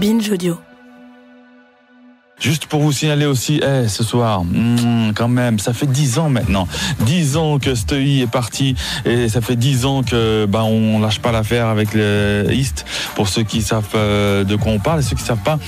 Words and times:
Binge 0.00 0.32
Audio. 0.32 0.73
Juste 2.40 2.66
pour 2.66 2.80
vous 2.80 2.92
signaler 2.92 3.26
aussi, 3.26 3.60
eh, 3.62 3.88
ce 3.88 4.02
soir, 4.02 4.44
hmm, 4.44 5.12
quand 5.14 5.28
même, 5.28 5.58
ça 5.58 5.72
fait 5.72 5.86
dix 5.86 6.18
ans 6.18 6.28
maintenant, 6.28 6.66
dix 7.00 7.36
ans 7.36 7.58
que 7.58 7.74
Steuy 7.74 8.22
est 8.22 8.30
parti 8.30 8.74
et 9.04 9.28
ça 9.28 9.40
fait 9.40 9.54
dix 9.54 9.86
ans 9.86 10.02
que 10.02 10.44
bah 10.46 10.64
on 10.64 10.98
lâche 10.98 11.20
pas 11.20 11.30
l'affaire 11.30 11.68
avec 11.68 11.94
le 11.94 12.46
East. 12.50 12.84
Pour 13.14 13.28
ceux 13.28 13.44
qui 13.44 13.62
savent 13.62 13.84
euh, 13.94 14.42
de 14.42 14.56
quoi 14.56 14.72
on 14.72 14.80
parle 14.80 15.00
et 15.00 15.02
ceux 15.02 15.14
qui 15.14 15.22
savent 15.22 15.44
pas, 15.44 15.58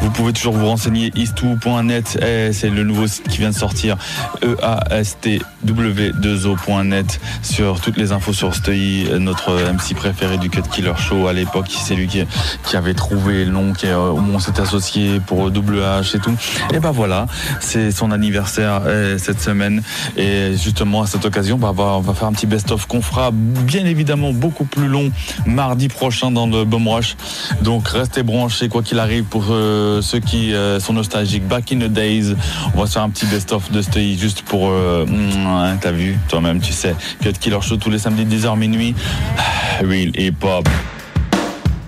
vous 0.00 0.10
pouvez 0.10 0.32
toujours 0.32 0.54
vous 0.54 0.66
renseigner 0.66 1.12
eastwo.net. 1.14 2.18
Eh, 2.22 2.52
c'est 2.52 2.70
le 2.70 2.82
nouveau 2.82 3.06
site 3.06 3.28
qui 3.28 3.38
vient 3.38 3.50
de 3.50 3.54
sortir, 3.54 3.96
e 4.42 4.56
a 4.62 4.98
s 4.98 5.18
t 5.20 5.40
w 5.64 6.12
2 6.12 6.46
onet 6.68 7.04
sur 7.42 7.80
toutes 7.80 7.98
les 7.98 8.12
infos 8.12 8.32
sur 8.32 8.54
Steuy, 8.54 9.06
notre 9.18 9.52
MC 9.52 9.94
préféré 9.94 10.38
du 10.38 10.48
Cut 10.48 10.62
Killer 10.72 10.94
Show 10.96 11.28
à 11.28 11.34
l'époque. 11.34 11.66
C'est 11.68 11.94
lui 11.94 12.08
qui, 12.08 12.76
avait 12.76 12.94
trouvé 12.94 13.44
le 13.44 13.52
nom 13.52 13.72
qui, 13.72 13.86
euh, 13.86 14.12
on 14.12 14.38
s'est 14.38 14.60
associé 14.60 15.20
pour 15.20 15.46
WH 15.46 16.05
et 16.14 16.18
tout. 16.18 16.34
Et 16.72 16.78
ben 16.78 16.90
voilà, 16.90 17.26
c'est 17.60 17.90
son 17.90 18.10
anniversaire 18.10 18.82
euh, 18.86 19.18
cette 19.18 19.40
semaine. 19.40 19.82
Et 20.16 20.52
justement, 20.56 21.02
à 21.02 21.06
cette 21.06 21.24
occasion, 21.24 21.58
bah, 21.58 21.72
on 21.76 22.00
va 22.00 22.14
faire 22.14 22.28
un 22.28 22.32
petit 22.32 22.46
best-of 22.46 22.86
qu'on 22.86 23.02
fera 23.02 23.30
bien 23.32 23.84
évidemment 23.84 24.32
beaucoup 24.32 24.64
plus 24.64 24.88
long 24.88 25.10
mardi 25.46 25.88
prochain 25.88 26.30
dans 26.30 26.46
le 26.46 26.64
Bum 26.64 26.88
Rush. 26.88 27.16
Donc 27.62 27.88
restez 27.88 28.22
branchés 28.22 28.68
quoi 28.68 28.82
qu'il 28.82 28.98
arrive 28.98 29.24
pour 29.24 29.46
euh, 29.50 30.02
ceux 30.02 30.20
qui 30.20 30.54
euh, 30.54 30.80
sont 30.80 30.92
nostalgiques. 30.92 31.46
Back 31.46 31.72
in 31.72 31.78
the 31.78 31.92
days, 31.92 32.34
on 32.74 32.80
va 32.80 32.86
se 32.86 32.92
faire 32.92 33.02
un 33.02 33.10
petit 33.10 33.26
best-of 33.26 33.70
de 33.70 33.82
Stey 33.82 34.16
juste 34.18 34.42
pour. 34.42 34.70
Hein, 34.70 35.76
T'as 35.80 35.92
vu, 35.92 36.18
toi-même, 36.28 36.60
tu 36.60 36.72
sais. 36.72 36.94
Cut 37.22 37.32
Killer 37.32 37.60
Show 37.60 37.76
tous 37.76 37.90
les 37.90 37.98
samedis 37.98 38.24
10h 38.24 38.56
minuit. 38.58 38.94
Real 39.80 40.10
hip-hop. 40.18 40.68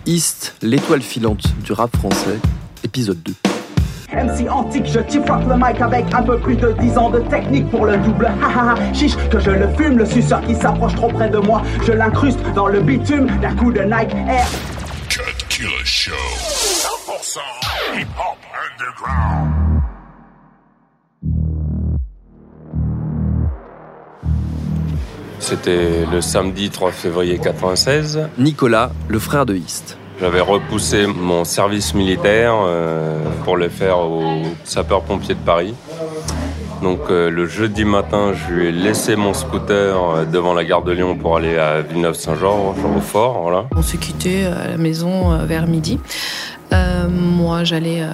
East, 0.08 0.55
l'étoile 0.62 1.03
filante 1.03 1.44
du 1.62 1.72
rap 1.72 1.94
français, 1.94 2.38
épisode 2.82 3.22
2. 3.22 3.58
MC 4.19 4.48
antique, 4.50 4.86
je 4.86 5.00
t'y 5.00 5.20
frappe 5.20 5.47
le 5.48 5.55
mic 5.55 5.80
avec 5.80 6.05
un 6.12 6.22
peu 6.22 6.38
plus 6.38 6.56
de 6.56 6.72
10 6.72 6.98
ans 6.98 7.11
de 7.11 7.20
technique 7.20 7.70
pour 7.70 7.86
le 7.86 7.97
double. 7.98 8.27
Hahaha, 8.42 8.75
chiche, 8.92 9.16
que 9.30 9.38
je 9.38 9.50
le 9.50 9.69
fume, 9.77 9.98
le 9.98 10.06
suceur 10.06 10.41
qui 10.42 10.55
s'approche 10.55 10.94
trop 10.94 11.08
près 11.08 11.28
de 11.28 11.38
moi, 11.38 11.62
je 11.84 11.92
l'incruste 11.92 12.41
dans 12.55 12.66
le 12.66 12.80
bitume 12.80 13.28
d'un 13.41 13.55
coup 13.55 13.72
de 13.72 13.80
Nike 13.80 14.14
Air. 14.28 14.47
Cut 15.08 15.20
Killer 15.48 15.84
Show. 15.84 16.12
100% 16.12 17.38
hip 17.97 18.06
hop 18.19 18.38
underground. 18.72 19.52
C'était 25.38 26.05
le 26.12 26.20
samedi 26.20 26.69
3 26.69 26.91
février 26.92 27.38
96. 27.38 28.28
Nicolas, 28.38 28.91
le 29.08 29.19
frère 29.19 29.47
de 29.47 29.55
East. 29.55 29.97
J'avais 30.20 30.41
repoussé 30.41 31.06
mon 31.06 31.44
service 31.44 31.94
militaire 31.94 32.55
euh, 32.66 33.20
pour 33.44 33.56
le 33.56 33.69
faire 33.69 34.00
aux 34.00 34.43
sapeurs-pompiers 34.65 35.34
de 35.34 35.41
Paris. 35.41 35.75
Donc 36.82 37.00
euh, 37.10 37.31
le 37.31 37.47
jeudi 37.47 37.84
matin, 37.84 38.32
je 38.34 38.53
lui 38.53 38.66
ai 38.69 38.72
laissé 38.72 39.15
mon 39.16 39.32
scooter 39.34 39.97
euh, 39.97 40.25
devant 40.25 40.54
la 40.54 40.65
gare 40.65 40.82
de 40.82 40.93
Lyon 40.93 41.16
pour 41.16 41.37
aller 41.37 41.56
à 41.56 41.82
Villeneuve-Saint-Georges, 41.82 42.76
au 42.97 43.00
fort. 43.00 43.43
Voilà. 43.43 43.65
On 43.76 43.82
s'est 43.82 43.97
quitté 43.98 44.44
à 44.47 44.69
la 44.69 44.76
maison 44.76 45.32
euh, 45.32 45.44
vers 45.44 45.66
midi. 45.69 45.98
Euh, 46.72 47.09
moi, 47.09 47.62
j'allais, 47.64 48.03
euh, 48.03 48.06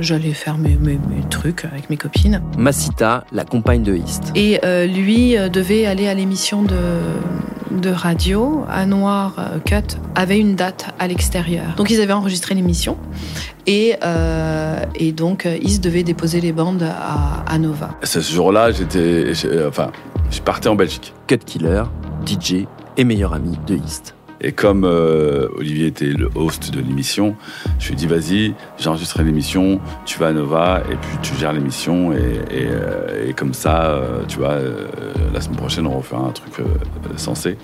j'allais 0.00 0.32
faire 0.32 0.56
mes, 0.58 0.76
mes- 0.76 0.98
mes 1.08 1.22
trucs 1.30 1.64
avec 1.66 1.88
mes 1.90 1.96
copines. 1.96 2.42
Massita, 2.58 3.24
la 3.32 3.44
compagne 3.44 3.82
de 3.82 3.94
East. 3.94 4.32
Et 4.34 4.60
euh, 4.64 4.86
lui 4.86 5.36
euh, 5.38 5.48
devait 5.48 5.86
aller 5.86 6.08
à 6.08 6.14
l'émission 6.14 6.62
de, 6.62 6.76
de 7.80 7.90
radio. 7.90 8.64
À 8.68 8.86
Noir 8.86 9.34
euh, 9.38 9.58
Cut 9.60 9.96
avait 10.14 10.38
une 10.38 10.54
date 10.54 10.86
à 10.98 11.06
l'extérieur. 11.06 11.74
Donc 11.76 11.90
ils 11.90 12.00
avaient 12.00 12.12
enregistré 12.12 12.54
l'émission. 12.54 12.96
Et, 13.66 13.96
euh, 14.04 14.84
et 14.94 15.12
donc 15.12 15.46
euh, 15.46 15.56
ils 15.62 15.80
devaient 15.80 16.02
déposer 16.02 16.40
les 16.40 16.52
bandes 16.52 16.82
à, 16.82 17.44
à 17.46 17.58
Nova. 17.58 17.90
Ce 18.02 18.20
jour-là, 18.20 18.72
j'étais, 18.72 19.32
enfin, 19.66 19.90
je 20.30 20.40
partais 20.40 20.68
en 20.68 20.74
Belgique. 20.74 21.12
Cut 21.26 21.38
Killer, 21.38 21.84
DJ 22.26 22.66
et 22.96 23.04
meilleur 23.04 23.34
ami 23.34 23.58
de 23.66 23.76
East. 23.76 24.14
Et 24.42 24.52
comme 24.52 24.84
euh, 24.84 25.46
Olivier 25.56 25.86
était 25.86 26.06
le 26.06 26.28
host 26.34 26.72
de 26.72 26.80
l'émission, 26.80 27.36
je 27.78 27.86
lui 27.88 27.94
ai 27.94 27.96
dit 27.96 28.06
vas-y, 28.06 28.54
j'ai 28.76 28.88
enregistré 28.88 29.22
l'émission, 29.22 29.80
tu 30.04 30.18
vas 30.18 30.28
à 30.28 30.32
Nova 30.32 30.82
et 30.90 30.96
puis 30.96 31.16
tu 31.22 31.34
gères 31.36 31.52
l'émission 31.52 32.12
et, 32.12 32.40
et, 32.50 32.66
euh, 32.68 33.32
comme 33.36 33.54
ça, 33.54 33.84
euh, 33.84 34.24
tu 34.26 34.38
vois, 34.38 34.56
la 35.32 35.40
semaine 35.40 35.56
prochaine 35.56 35.86
on 35.86 35.96
refera 35.96 36.18
un 36.18 36.30
truc 36.30 36.54
sensé. 37.16 37.56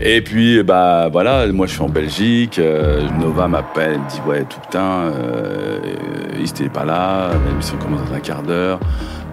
Et 0.00 0.22
puis 0.22 0.62
bah 0.62 1.08
voilà, 1.12 1.46
moi 1.52 1.66
je 1.66 1.72
suis 1.72 1.82
en 1.82 1.88
Belgique, 1.90 2.58
Nova 3.20 3.46
m'appelle, 3.46 3.92
elle 3.94 4.00
me 4.00 4.08
dit 4.08 4.20
ouais 4.26 4.44
tout 4.44 4.60
putain, 4.60 5.12
il 6.36 6.42
n'était 6.42 6.68
pas 6.68 6.84
là, 6.84 7.30
l'émission 7.48 7.76
commence 7.76 8.08
dans 8.08 8.14
un 8.14 8.20
quart 8.20 8.42
d'heure. 8.42 8.80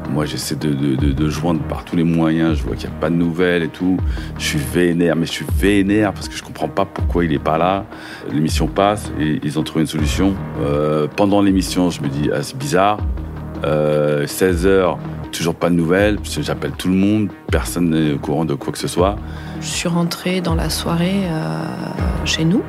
Moi, 0.09 0.25
j'essaie 0.25 0.55
de, 0.55 1.29
joindre 1.29 1.61
par 1.61 1.83
tous 1.83 1.95
les 1.95 2.03
moyens. 2.03 2.57
Je 2.57 2.63
vois 2.63 2.75
qu'il 2.75 2.89
n'y 2.89 2.95
a 2.95 2.99
pas 2.99 3.09
de 3.09 3.15
nouvelles 3.15 3.63
et 3.63 3.67
tout. 3.67 3.97
Je 4.37 4.45
suis 4.45 4.59
vénère, 4.59 5.15
mais 5.15 5.25
je 5.25 5.31
suis 5.31 5.45
vénère 5.57 6.13
parce 6.13 6.29
que 6.29 6.35
je 6.35 6.43
comprends 6.43 6.67
pas 6.67 6.85
pourquoi 6.85 7.25
il 7.25 7.33
est 7.33 7.39
pas 7.39 7.57
là. 7.57 7.85
L'émission 8.31 8.67
passe 8.67 9.11
et 9.19 9.39
ils 9.43 9.59
ont 9.59 9.63
trouvé 9.63 9.81
une 9.81 9.87
solution. 9.87 10.33
Euh, 10.61 11.07
pendant 11.15 11.41
l'émission, 11.41 11.89
je 11.89 12.01
me 12.01 12.07
dis, 12.07 12.29
ah, 12.33 12.43
c'est 12.43 12.57
bizarre. 12.57 12.99
Euh, 13.63 14.27
16 14.27 14.65
heures, 14.65 14.99
toujours 15.37 15.55
pas 15.55 15.69
de 15.69 15.75
nouvelles. 15.75 16.17
J'appelle 16.41 16.71
tout 16.71 16.87
le 16.87 16.95
monde. 16.95 17.29
Personne 17.51 17.89
n'est 17.89 18.13
au 18.13 18.19
courant 18.19 18.45
de 18.45 18.53
quoi 18.53 18.71
que 18.71 18.79
ce 18.79 18.87
soit. 18.87 19.15
Je 19.61 19.67
suis 19.67 19.87
rentrée 19.87 20.41
dans 20.41 20.55
la 20.55 20.69
soirée 20.69 21.23
euh, 21.25 21.63
chez 22.25 22.45
nous. 22.45 22.63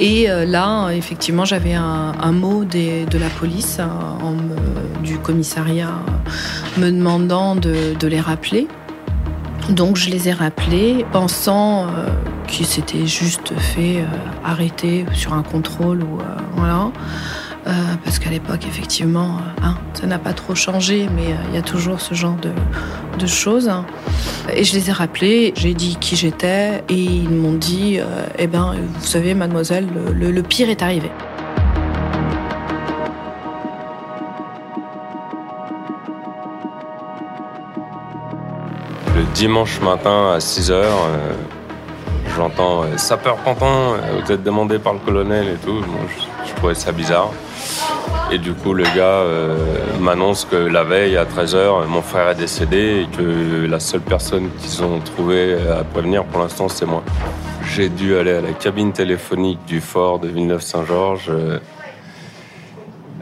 Et 0.00 0.30
euh, 0.30 0.44
là, 0.44 0.90
effectivement, 0.90 1.44
j'avais 1.44 1.74
un, 1.74 2.32
mot 2.32 2.64
de 2.64 3.18
la 3.18 3.28
police, 3.28 3.78
hein, 3.80 4.18
du 5.02 5.18
commissariat, 5.18 5.92
me 6.78 6.90
demandant 6.90 7.56
de, 7.56 8.06
les 8.06 8.20
rappeler. 8.20 8.68
Donc 9.70 9.96
je 9.96 10.10
les 10.10 10.28
ai 10.28 10.32
rappelés, 10.32 11.06
pensant 11.10 11.86
euh, 11.86 12.08
qu'ils 12.46 12.66
s'étaient 12.66 13.06
juste 13.06 13.54
fait 13.58 14.04
arrêter 14.44 15.06
sur 15.14 15.32
un 15.32 15.42
contrôle 15.42 16.02
ou 16.02 16.18
voilà. 16.54 16.90
Euh, 17.66 17.70
parce 18.04 18.18
qu'à 18.18 18.28
l'époque, 18.28 18.66
effectivement, 18.68 19.38
euh, 19.38 19.62
hein, 19.64 19.76
ça 19.94 20.06
n'a 20.06 20.18
pas 20.18 20.34
trop 20.34 20.54
changé, 20.54 21.08
mais 21.14 21.28
euh, 21.32 21.36
il 21.48 21.54
y 21.54 21.58
a 21.58 21.62
toujours 21.62 22.00
ce 22.00 22.14
genre 22.14 22.36
de, 22.36 22.52
choses. 23.26 23.70
Et 24.54 24.64
je 24.64 24.74
les 24.74 24.90
ai 24.90 24.92
rappelés, 24.92 25.54
j'ai 25.56 25.72
dit 25.72 25.96
qui 25.98 26.14
j'étais, 26.14 26.84
et 26.90 26.94
ils 26.94 27.30
m'ont 27.30 27.54
dit, 27.54 27.98
eh 28.38 28.46
ben, 28.46 28.74
vous 28.98 29.06
savez, 29.06 29.32
mademoiselle, 29.32 29.88
le, 29.94 30.12
le- 30.12 30.30
le 30.30 30.42
pire 30.42 30.68
est 30.68 30.82
arrivé. 30.82 31.10
Le 39.16 39.22
dimanche 39.34 39.80
matin 39.80 40.32
à 40.34 40.40
6 40.40 40.70
h 40.70 40.84
j'entends 42.36 42.84
euh, 42.84 42.96
sapeur 42.96 43.36
Pantin, 43.36 43.66
euh, 43.66 44.20
vous 44.24 44.32
êtes 44.32 44.42
demandé 44.42 44.78
par 44.78 44.92
le 44.94 44.98
colonel 44.98 45.48
et 45.48 45.56
tout. 45.64 45.74
Moi, 45.74 46.06
je, 46.46 46.54
trouvais 46.54 46.74
ça 46.74 46.92
bizarre. 46.92 47.30
Et 48.30 48.38
du 48.38 48.52
coup, 48.52 48.74
le 48.74 48.84
gars 48.84 49.22
euh, 49.22 49.56
m'annonce 50.00 50.44
que 50.44 50.56
la 50.56 50.82
veille 50.82 51.16
à 51.16 51.24
13 51.24 51.56
h 51.56 51.86
mon 51.86 52.02
frère 52.02 52.30
est 52.30 52.34
décédé 52.36 53.02
et 53.02 53.16
que 53.16 53.66
la 53.66 53.80
seule 53.80 54.00
personne 54.00 54.48
qu'ils 54.60 54.82
ont 54.82 55.00
trouvé 55.00 55.56
à 55.70 55.84
prévenir 55.84 56.24
pour 56.24 56.40
l'instant, 56.40 56.68
c'est 56.68 56.86
moi. 56.86 57.02
J'ai 57.72 57.88
dû 57.88 58.16
aller 58.16 58.32
à 58.32 58.40
la 58.40 58.52
cabine 58.52 58.92
téléphonique 58.92 59.64
du 59.66 59.80
fort 59.80 60.18
de 60.18 60.28
Villeneuve-Saint-Georges, 60.28 61.30
euh, 61.30 61.58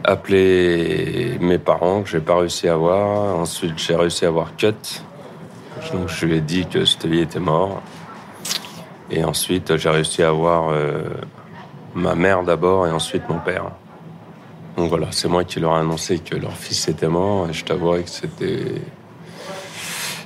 appeler 0.03 1.37
mes 1.39 1.57
parents 1.57 2.03
que 2.03 2.09
j'ai 2.09 2.19
pas 2.19 2.37
réussi 2.37 2.67
à 2.67 2.75
voir. 2.75 3.37
Ensuite, 3.37 3.77
j'ai 3.77 3.95
réussi 3.95 4.25
à 4.25 4.29
voir 4.29 4.55
Cut. 4.57 4.73
Donc 5.93 6.07
je 6.07 6.25
lui 6.25 6.37
ai 6.37 6.41
dit 6.41 6.65
que 6.65 6.85
Stevie 6.85 7.21
était 7.21 7.39
mort. 7.39 7.81
Et 9.11 9.23
ensuite, 9.23 9.77
j'ai 9.77 9.89
réussi 9.89 10.23
à 10.23 10.31
voir 10.31 10.69
euh, 10.69 11.03
ma 11.95 12.15
mère 12.15 12.43
d'abord 12.43 12.87
et 12.87 12.91
ensuite 12.91 13.27
mon 13.29 13.39
père. 13.39 13.71
Donc 14.77 14.89
voilà, 14.89 15.07
c'est 15.11 15.27
moi 15.27 15.43
qui 15.43 15.59
leur 15.59 15.75
ai 15.75 15.79
annoncé 15.79 16.19
que 16.19 16.35
leur 16.35 16.57
fils 16.57 16.87
était 16.87 17.07
mort. 17.07 17.49
Et 17.49 17.53
je 17.53 17.63
t'avouerai 17.63 18.03
que 18.03 18.09
c'était. 18.09 18.81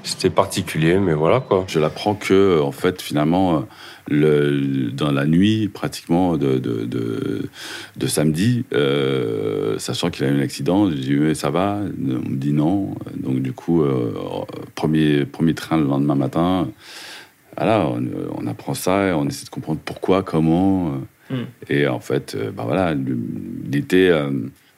C'était 0.03 0.29
particulier, 0.29 0.99
mais 0.99 1.13
voilà 1.13 1.41
quoi. 1.41 1.65
Je 1.67 1.79
l'apprends 1.79 2.15
que, 2.15 2.61
en 2.61 2.71
fait, 2.71 3.01
finalement, 3.01 3.65
le, 4.09 4.89
dans 4.91 5.11
la 5.11 5.25
nuit, 5.25 5.67
pratiquement 5.67 6.37
de, 6.37 6.57
de, 6.57 6.85
de, 7.95 8.07
samedi, 8.07 8.63
euh, 8.73 9.77
sachant 9.79 10.09
qu'il 10.09 10.25
a 10.25 10.29
eu 10.29 10.37
un 10.37 10.41
accident, 10.41 10.89
je 10.89 10.95
dis 10.95 11.15
mais 11.15 11.33
ça 11.33 11.49
va 11.49 11.79
On 11.81 12.29
me 12.29 12.37
dit 12.37 12.53
non. 12.53 12.95
Donc 13.15 13.41
du 13.41 13.51
coup, 13.53 13.83
euh, 13.83 14.13
premier, 14.75 15.25
premier 15.25 15.53
train 15.53 15.77
le 15.77 15.85
lendemain 15.85 16.15
matin. 16.15 16.69
Voilà, 17.57 17.87
on, 17.87 18.03
on 18.37 18.47
apprend 18.47 18.73
ça 18.73 19.07
et 19.07 19.11
on 19.13 19.25
essaie 19.27 19.45
de 19.45 19.49
comprendre 19.49 19.79
pourquoi, 19.83 20.23
comment. 20.23 20.91
Mm. 21.29 21.35
Et 21.69 21.87
en 21.87 21.99
fait, 21.99 22.35
euh, 22.35 22.51
bah 22.51 22.63
voilà, 22.65 22.93
il 22.93 23.75
était 23.75 24.09
euh, 24.09 24.29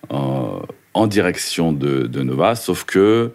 en, 0.10 0.62
en 0.94 1.08
direction 1.08 1.74
de, 1.74 2.08
de 2.08 2.22
Nova, 2.24 2.56
sauf 2.56 2.86
que 2.86 3.32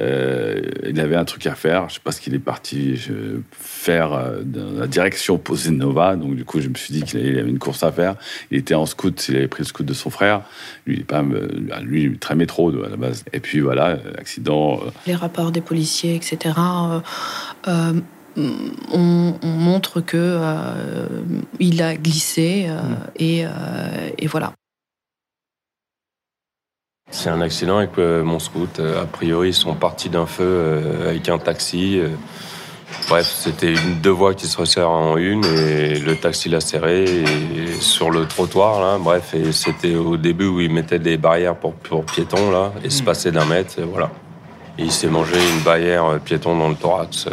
euh, 0.00 0.60
il 0.88 1.00
avait 1.00 1.16
un 1.16 1.24
truc 1.24 1.46
à 1.46 1.54
faire. 1.54 1.88
Je 1.88 1.94
sais 1.94 2.00
pas 2.02 2.12
ce 2.12 2.20
qu'il 2.20 2.34
est 2.34 2.38
parti 2.38 2.96
je- 2.96 3.40
faire 3.50 4.12
euh, 4.12 4.42
dans 4.44 4.78
la 4.78 4.86
direction 4.86 5.34
opposée 5.34 5.70
de 5.70 5.74
Nova. 5.76 6.14
Donc 6.16 6.36
du 6.36 6.44
coup, 6.44 6.60
je 6.60 6.68
me 6.68 6.74
suis 6.74 6.94
dit 6.94 7.02
qu'il 7.02 7.38
avait 7.38 7.48
une 7.50 7.58
course 7.58 7.82
à 7.82 7.90
faire. 7.92 8.14
Il 8.50 8.58
était 8.58 8.74
en 8.74 8.86
scout, 8.86 9.28
il 9.28 9.36
avait 9.36 9.48
pris 9.48 9.62
le 9.62 9.66
scout 9.66 9.84
de 9.84 9.92
son 9.92 10.08
frère. 10.10 10.42
Lui, 10.86 10.94
il 10.94 11.00
est 11.00 11.04
pas, 11.04 11.22
euh, 11.22 11.48
lui, 11.82 12.16
très 12.18 12.36
métro 12.36 12.70
de- 12.70 12.82
à 12.84 12.88
la 12.88 12.96
base. 12.96 13.24
Et 13.32 13.40
puis 13.40 13.60
voilà, 13.60 13.98
accident. 14.18 14.80
euh, 14.86 14.90
Les 15.06 15.14
rapports 15.16 15.50
des 15.50 15.60
policiers, 15.62 16.14
etc., 16.14 16.54
euh, 16.58 17.00
euh, 17.68 17.92
on, 18.36 19.34
on 19.42 19.46
montre 19.46 20.00
que 20.00 20.16
euh, 20.16 21.06
il 21.60 21.82
a 21.82 21.94
glissé 21.96 22.66
euh, 22.68 22.80
et, 23.16 23.44
euh, 23.44 23.50
et 24.18 24.26
voilà. 24.26 24.52
C'est 27.10 27.28
un 27.28 27.40
accident 27.42 27.78
avec 27.78 27.98
euh, 27.98 28.24
mon 28.24 28.38
scout. 28.38 28.80
A 28.80 29.04
priori, 29.04 29.48
ils 29.50 29.54
sont 29.54 29.74
partis 29.74 30.08
d'un 30.08 30.26
feu 30.26 30.44
euh, 30.44 31.10
avec 31.10 31.28
un 31.28 31.38
taxi. 31.38 32.00
Bref, 33.08 33.26
c'était 33.26 33.74
deux 34.02 34.10
voies 34.10 34.34
qui 34.34 34.46
se 34.46 34.56
resserrent 34.56 34.90
en 34.90 35.16
une 35.16 35.44
et 35.44 35.98
le 35.98 36.14
taxi 36.16 36.48
l'a 36.48 36.60
serré 36.60 37.04
et 37.04 37.66
sur 37.80 38.10
le 38.10 38.26
trottoir 38.26 38.80
là. 38.80 38.98
Bref, 38.98 39.34
et 39.34 39.50
c'était 39.52 39.94
au 39.94 40.16
début 40.16 40.46
où 40.46 40.60
ils 40.60 40.72
mettaient 40.72 40.98
des 40.98 41.16
barrières 41.16 41.56
pour, 41.56 41.74
pour 41.74 42.04
piétons 42.04 42.50
là, 42.50 42.72
espacées 42.84 43.32
d'un 43.32 43.46
mètre. 43.46 43.78
Et 43.78 43.84
voilà. 43.84 44.10
Et 44.78 44.84
il 44.84 44.92
s'est 44.92 45.08
mangé 45.08 45.36
une 45.36 45.62
barrière 45.62 46.04
euh, 46.06 46.18
piéton 46.18 46.56
dans 46.56 46.68
le 46.68 46.76
thorax. 46.76 47.28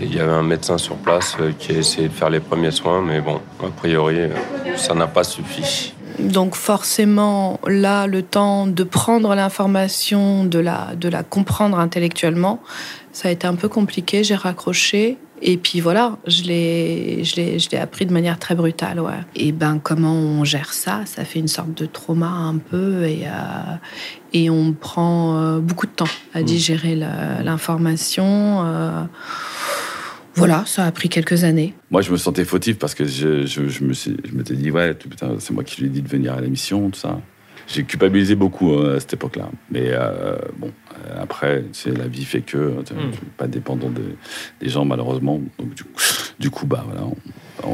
Il 0.00 0.14
y 0.14 0.20
avait 0.20 0.32
un 0.32 0.42
médecin 0.42 0.78
sur 0.78 0.96
place 0.96 1.36
euh, 1.40 1.52
qui 1.58 1.72
a 1.72 1.78
essayé 1.78 2.08
de 2.08 2.12
faire 2.12 2.30
les 2.30 2.40
premiers 2.40 2.70
soins, 2.70 3.02
mais 3.02 3.20
bon, 3.20 3.40
a 3.62 3.68
priori, 3.68 4.16
euh, 4.18 4.30
ça 4.76 4.94
n'a 4.94 5.06
pas 5.06 5.24
suffi. 5.24 5.94
Donc 6.18 6.54
forcément, 6.54 7.60
là, 7.66 8.06
le 8.06 8.22
temps 8.22 8.66
de 8.66 8.84
prendre 8.84 9.34
l'information, 9.34 10.44
de 10.44 10.58
la, 10.58 10.94
de 10.96 11.08
la 11.08 11.22
comprendre 11.22 11.78
intellectuellement, 11.78 12.60
ça 13.12 13.28
a 13.28 13.30
été 13.30 13.46
un 13.46 13.54
peu 13.54 13.68
compliqué. 13.68 14.24
J'ai 14.24 14.34
raccroché. 14.34 15.18
Et 15.42 15.58
puis 15.58 15.80
voilà, 15.80 16.16
je 16.26 16.44
l'ai, 16.44 17.22
je 17.24 17.36
l'ai, 17.36 17.58
je 17.58 17.68
l'ai 17.70 17.76
appris 17.78 18.06
de 18.06 18.12
manière 18.12 18.38
très 18.38 18.54
brutale, 18.54 19.00
ouais. 19.00 19.12
Et 19.34 19.52
ben, 19.52 19.78
comment 19.82 20.14
on 20.14 20.44
gère 20.44 20.72
ça? 20.72 21.02
Ça 21.04 21.24
fait 21.26 21.38
une 21.40 21.48
sorte 21.48 21.74
de 21.74 21.84
trauma 21.86 22.28
un 22.28 22.56
peu, 22.56 23.04
et 23.04 23.26
euh, 23.26 23.30
et 24.32 24.48
on 24.50 24.72
prend 24.72 25.36
euh, 25.38 25.58
beaucoup 25.60 25.86
de 25.86 25.92
temps 25.92 26.08
à 26.34 26.42
digérer 26.42 26.94
la- 26.96 27.42
l'information. 27.42 28.64
euh. 28.64 29.02
voilà, 30.34 30.64
ça 30.66 30.84
a 30.84 30.90
pris 30.92 31.08
quelques 31.08 31.44
années. 31.44 31.74
Moi, 31.90 32.02
je 32.02 32.10
me 32.12 32.16
sentais 32.16 32.44
fautif 32.44 32.78
parce 32.78 32.94
que 32.94 33.06
je, 33.06 33.46
je, 33.46 33.68
je 33.68 33.84
me 33.84 33.92
suis, 33.92 34.16
je 34.24 34.32
m'étais 34.34 34.54
dit, 34.54 34.70
ouais, 34.70 34.94
putain, 34.94 35.34
c'est 35.38 35.52
moi 35.54 35.64
qui 35.64 35.80
lui 35.80 35.88
ai 35.88 35.90
dit 35.90 36.02
de 36.02 36.08
venir 36.08 36.34
à 36.34 36.40
l'émission, 36.40 36.90
tout 36.90 36.98
ça. 37.00 37.20
J'ai 37.66 37.82
culpabilisé 37.84 38.34
beaucoup 38.36 38.72
euh, 38.74 38.96
à 38.96 39.00
cette 39.00 39.14
époque-là. 39.14 39.48
Mais 39.70 39.86
euh, 39.90 40.36
bon, 40.56 40.70
euh, 41.06 41.20
après, 41.22 41.64
c'est 41.72 41.96
la 41.96 42.06
vie 42.06 42.24
fait 42.24 42.40
que 42.42 42.80
tu- 42.86 42.94
je 43.10 43.16
suis 43.16 43.26
pas 43.36 43.46
dépendant 43.48 43.90
de- 43.90 44.14
des 44.60 44.68
gens, 44.68 44.84
malheureusement. 44.84 45.40
Donc, 45.58 45.74
du 45.74 45.82
coup, 45.84 45.90
du 46.38 46.50
coup 46.50 46.66
bah, 46.66 46.84
voilà, 46.86 47.02
on, 47.04 47.16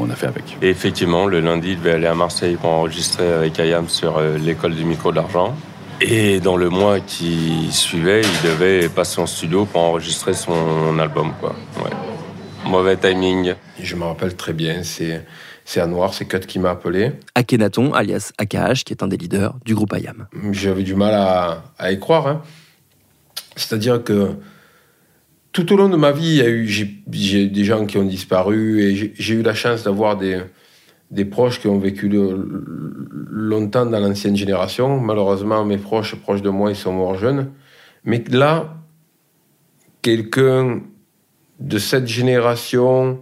on 0.05 0.09
a 0.09 0.15
fait 0.15 0.27
avec. 0.27 0.57
Et 0.63 0.69
effectivement, 0.69 1.27
le 1.27 1.41
lundi, 1.41 1.71
il 1.71 1.77
devait 1.77 1.91
aller 1.91 2.07
à 2.07 2.15
Marseille 2.15 2.55
pour 2.59 2.71
enregistrer 2.71 3.31
avec 3.31 3.59
Ayam 3.59 3.87
sur 3.87 4.17
euh, 4.17 4.37
l'école 4.37 4.73
du 4.75 4.83
micro 4.83 5.11
d'argent. 5.11 5.55
Et 6.01 6.39
dans 6.39 6.57
le 6.57 6.69
mois 6.69 6.99
qui 6.99 7.67
suivait, 7.71 8.21
il 8.21 8.49
devait 8.49 8.89
passer 8.89 9.21
en 9.21 9.27
studio 9.27 9.65
pour 9.65 9.79
enregistrer 9.81 10.33
son 10.33 10.97
album. 10.99 11.31
Quoi. 11.39 11.55
Ouais. 11.83 11.91
Mauvais 12.65 12.97
timing. 12.97 13.53
Je 13.79 13.95
me 13.95 14.03
rappelle 14.05 14.35
très 14.35 14.53
bien, 14.53 14.81
c'est 14.83 15.23
c'est 15.65 15.79
à 15.79 15.87
Noir, 15.87 16.13
c'est 16.13 16.25
Cut 16.25 16.41
qui 16.41 16.59
m'a 16.59 16.71
appelé. 16.71 17.11
Akhenaton, 17.35 17.93
alias 17.93 18.31
AKH, 18.37 18.83
qui 18.85 18.93
est 18.93 19.01
un 19.03 19.07
des 19.07 19.17
leaders 19.17 19.55
du 19.65 19.75
groupe 19.75 19.93
IAM. 19.97 20.27
J'avais 20.51 20.83
du 20.83 20.95
mal 20.95 21.13
à, 21.13 21.63
à 21.77 21.91
y 21.91 21.99
croire. 21.99 22.27
hein. 22.27 22.41
C'est-à-dire 23.55 24.03
que 24.03 24.31
tout 25.51 25.71
au 25.71 25.77
long 25.77 25.87
de 25.89 25.95
ma 25.97 26.11
vie, 26.11 26.27
il 26.29 26.35
y 26.35 26.41
a 26.41 26.49
eu, 26.49 26.67
j'ai, 26.67 27.47
des 27.47 27.63
gens 27.63 27.85
qui 27.85 27.97
ont 27.97 28.03
disparu 28.05 28.81
et 28.81 28.95
j'ai, 28.95 29.13
j'ai 29.15 29.35
eu 29.35 29.41
la 29.43 29.53
chance 29.53 29.83
d'avoir 29.83 30.17
des, 30.17 30.41
des 31.11 31.25
proches 31.25 31.59
qui 31.61 31.67
ont 31.67 31.77
vécu 31.79 32.09
le- 32.09 32.65
longtemps 33.29 33.85
dans 33.85 33.99
l'ancienne 33.99 34.35
génération. 34.35 34.99
Malheureusement, 34.99 35.63
mes 35.63 35.77
proches, 35.77 36.15
proches 36.15 36.41
de 36.41 36.49
moi, 36.49 36.71
ils 36.71 36.75
sont 36.75 36.91
morts 36.93 37.15
jeunes. 37.19 37.51
Mais 38.03 38.23
là, 38.31 38.75
quelqu'un 40.01 40.81
de 41.59 41.77
cette 41.77 42.07
génération, 42.07 43.19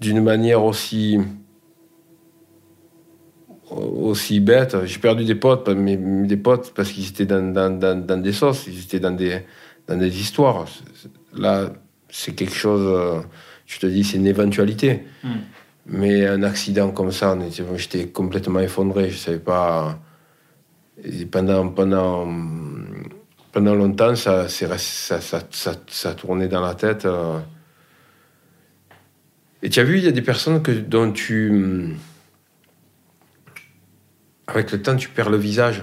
d'une 0.00 0.22
manière 0.22 0.62
aussi 0.64 1.18
aussi 3.70 4.40
bête. 4.40 4.76
J'ai 4.84 4.98
perdu 4.98 5.24
des 5.24 5.34
potes, 5.34 5.68
mais 5.68 5.96
des 5.96 6.36
potes 6.36 6.72
parce 6.74 6.90
qu'ils 6.92 7.08
étaient 7.08 7.26
dans, 7.26 7.52
dans, 7.52 7.70
dans, 7.78 8.06
dans 8.06 8.20
des 8.20 8.32
sauces, 8.32 8.66
ils 8.66 8.80
étaient 8.80 9.00
dans 9.00 9.10
des, 9.10 9.40
dans 9.88 9.96
des 9.96 10.20
histoires. 10.20 10.66
Là, 11.36 11.70
c'est 12.08 12.34
quelque 12.34 12.54
chose, 12.54 12.82
euh, 12.86 13.20
je 13.66 13.78
te 13.78 13.86
dis, 13.86 14.04
c'est 14.04 14.16
une 14.18 14.26
éventualité. 14.26 15.04
Mais 15.88 16.26
un 16.26 16.42
accident 16.42 16.90
comme 16.90 17.12
ça, 17.12 17.36
j'étais 17.76 18.06
complètement 18.08 18.60
effondré. 18.60 19.10
Je 19.10 19.16
savais 19.18 19.38
pas. 19.38 19.98
Et 21.04 21.26
pendant, 21.26 21.68
pendant, 21.68 22.26
pendant 23.52 23.74
longtemps, 23.74 24.16
ça, 24.16 24.48
ça, 24.48 24.78
ça, 24.78 25.72
ça 25.88 26.14
tournait 26.14 26.48
dans 26.48 26.60
la 26.60 26.74
tête. 26.74 27.04
euh. 27.04 27.38
Et 29.62 29.70
tu 29.70 29.78
as 29.80 29.84
vu, 29.84 29.98
il 29.98 30.04
y 30.04 30.08
a 30.08 30.12
des 30.12 30.22
personnes 30.22 30.62
que, 30.62 30.72
dont 30.72 31.12
tu. 31.12 31.94
Avec 34.46 34.72
le 34.72 34.80
temps, 34.80 34.96
tu 34.96 35.08
perds 35.08 35.30
le 35.30 35.36
visage. 35.36 35.82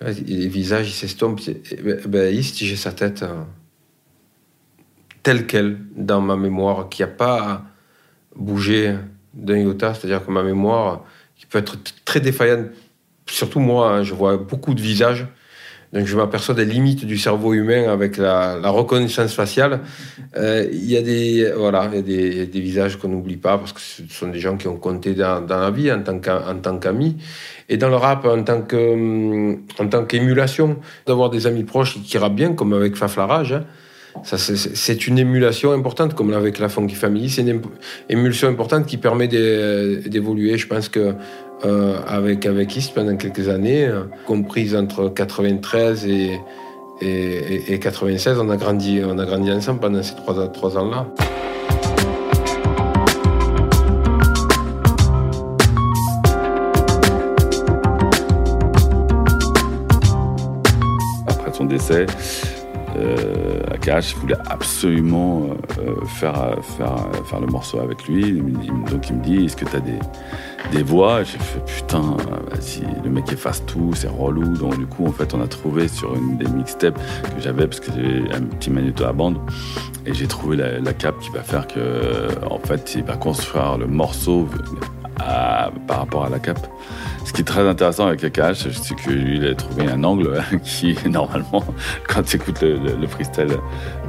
Vois, 0.00 0.10
Les 0.10 0.48
visages, 0.48 0.88
ils 0.88 0.92
s'estompent. 0.92 1.40
Et 1.48 1.76
Ben, 1.82 2.00
ben, 2.06 2.34
East, 2.34 2.56
j'ai 2.58 2.76
sa 2.76 2.92
tête 2.92 3.22
euh, 3.22 3.42
telle 5.22 5.46
qu'elle 5.46 5.78
dans 5.94 6.20
ma 6.20 6.36
mémoire, 6.36 6.88
qui 6.88 7.02
n'a 7.02 7.08
pas 7.08 7.64
bougé 8.36 8.96
d'un 9.34 9.58
iota. 9.58 9.94
C'est-à-dire 9.94 10.24
que 10.24 10.30
ma 10.30 10.42
mémoire, 10.42 11.04
qui 11.36 11.46
peut 11.46 11.58
être 11.58 11.78
très 12.04 12.20
défaillante, 12.20 12.66
surtout 13.26 13.60
moi, 13.60 13.92
hein, 13.92 14.02
je 14.02 14.14
vois 14.14 14.36
beaucoup 14.36 14.74
de 14.74 14.80
visages. 14.80 15.26
Donc 15.92 16.06
je 16.06 16.16
m'aperçois 16.16 16.54
des 16.54 16.66
limites 16.66 17.06
du 17.06 17.16
cerveau 17.16 17.54
humain 17.54 17.88
avec 17.90 18.18
la, 18.18 18.58
reconnaissance 18.70 19.34
faciale. 19.34 19.80
Euh, 20.36 20.66
Il 20.70 20.90
y 20.90 20.96
a 20.96 21.02
des 21.02 21.50
voilà, 21.56 21.88
il 21.92 21.96
y 21.96 22.40
a 22.42 22.46
des, 22.46 22.60
visages 22.60 22.96
qu'on 22.98 23.08
n'oublie 23.08 23.38
pas 23.38 23.56
parce 23.56 23.72
que 23.72 23.80
ce 23.80 24.02
sont 24.10 24.28
des 24.28 24.38
gens 24.40 24.56
qui 24.56 24.68
ont 24.68 24.76
compté 24.76 25.14
dans, 25.14 25.44
la 25.48 25.70
vie 25.70 25.90
en 25.90 26.02
tant 26.02 26.18
qu'a- 26.18 26.44
en 26.50 26.56
tant 26.56 26.78
qu'amis 26.78 27.16
et 27.70 27.76
dans 27.78 27.88
le 27.88 27.96
rap 27.96 28.24
en 28.26 28.42
tant 28.42 28.62
que 28.62 28.76
hum, 28.76 29.62
tant 29.90 30.04
qu'émulation 30.04 30.76
d'avoir 31.06 31.30
des 31.30 31.46
amis 31.46 31.64
proches 31.64 31.98
qui 32.02 32.18
rappent 32.18 32.36
bien 32.36 32.52
comme 32.52 32.72
avec 32.74 32.94
Faflarage. 32.96 33.52
hein. 33.52 33.64
Ça, 34.24 34.36
c'est- 34.36 35.06
une 35.06 35.18
émulation 35.18 35.70
importante, 35.72 36.14
comme 36.14 36.32
avec 36.32 36.58
la 36.58 36.68
Funky 36.68 36.96
Family. 36.96 37.30
C'est 37.30 37.42
une 37.42 37.60
ému- 37.60 37.70
émulsion 38.08 38.48
importante 38.48 38.86
qui 38.86 38.96
permet 38.96 39.28
d'é- 39.28 40.00
d'évoluer. 40.08 40.58
Je 40.58 40.66
pense 40.66 40.88
que 40.88 41.14
euh, 41.64 41.98
avec 42.06 42.46
avec 42.46 42.76
pendant 42.94 43.16
quelques 43.16 43.48
années, 43.48 43.86
euh, 43.86 44.04
comprises 44.26 44.74
entre 44.76 45.08
93 45.08 46.06
et, 46.06 46.40
et, 47.00 47.06
et- 47.06 47.72
et 47.74 47.78
96, 47.78 48.38
on 48.38 48.48
a 48.50 48.56
grandi, 48.56 49.00
on 49.04 49.18
a 49.18 49.24
grandi 49.24 49.50
ensemble 49.52 49.80
pendant 49.80 50.02
ces 50.02 50.14
trois, 50.16 50.46
trois 50.48 50.76
ans-là. 50.78 51.06
Après 61.26 61.52
son 61.52 61.64
décès, 61.64 62.06
euh, 62.98 63.60
Akash 63.72 64.14
voulait 64.16 64.36
absolument 64.48 65.46
euh, 65.78 66.04
faire, 66.06 66.56
faire, 66.76 66.96
faire 67.24 67.40
le 67.40 67.46
morceau 67.46 67.80
avec 67.80 68.06
lui. 68.08 68.40
Donc 68.90 69.08
il 69.08 69.16
me 69.16 69.22
dit, 69.22 69.44
est-ce 69.44 69.56
que 69.56 69.64
tu 69.64 69.76
as 69.76 69.80
des, 69.80 69.98
des 70.72 70.82
voix? 70.82 71.22
J'ai 71.22 71.38
fait, 71.38 71.60
putain, 71.64 72.16
vas-y, 72.50 72.82
le 73.02 73.10
mec 73.10 73.32
efface 73.32 73.64
tout, 73.66 73.92
c'est 73.94 74.08
relou. 74.08 74.56
Donc 74.56 74.78
du 74.78 74.86
coup, 74.86 75.06
en 75.06 75.12
fait, 75.12 75.34
on 75.34 75.40
a 75.40 75.46
trouvé 75.46 75.88
sur 75.88 76.14
une 76.14 76.36
des 76.38 76.48
mixtapes 76.48 76.98
que 77.34 77.40
j'avais, 77.40 77.66
parce 77.66 77.80
que 77.80 77.92
j'avais 77.92 78.32
un 78.34 78.42
petit 78.42 78.70
magnéto 78.70 79.04
à 79.04 79.12
bande, 79.12 79.38
et 80.06 80.14
j'ai 80.14 80.26
trouvé 80.26 80.56
la, 80.56 80.92
cape 80.92 81.18
qui 81.20 81.30
va 81.30 81.42
faire 81.42 81.66
que, 81.66 82.28
en 82.50 82.58
fait, 82.58 82.94
il 82.96 83.04
va 83.04 83.16
construire 83.16 83.78
le 83.78 83.86
morceau 83.86 84.48
par 85.86 85.98
rapport 85.98 86.24
à 86.24 86.28
la 86.28 86.38
cape. 86.38 86.66
Ce 87.28 87.32
qui 87.34 87.42
est 87.42 87.44
très 87.44 87.68
intéressant 87.68 88.06
avec 88.06 88.24
AKH, 88.24 88.70
c'est 88.72 88.94
que 88.96 89.10
lui, 89.10 89.36
il 89.36 89.46
a 89.46 89.54
trouvé 89.54 89.86
un 89.86 90.02
angle 90.02 90.42
qui, 90.64 90.96
normalement, 91.10 91.62
quand 92.08 92.22
tu 92.22 92.36
écoutes 92.36 92.62
le, 92.62 92.78
le- 92.78 92.96
le 92.98 93.06
freestyle 93.06 93.54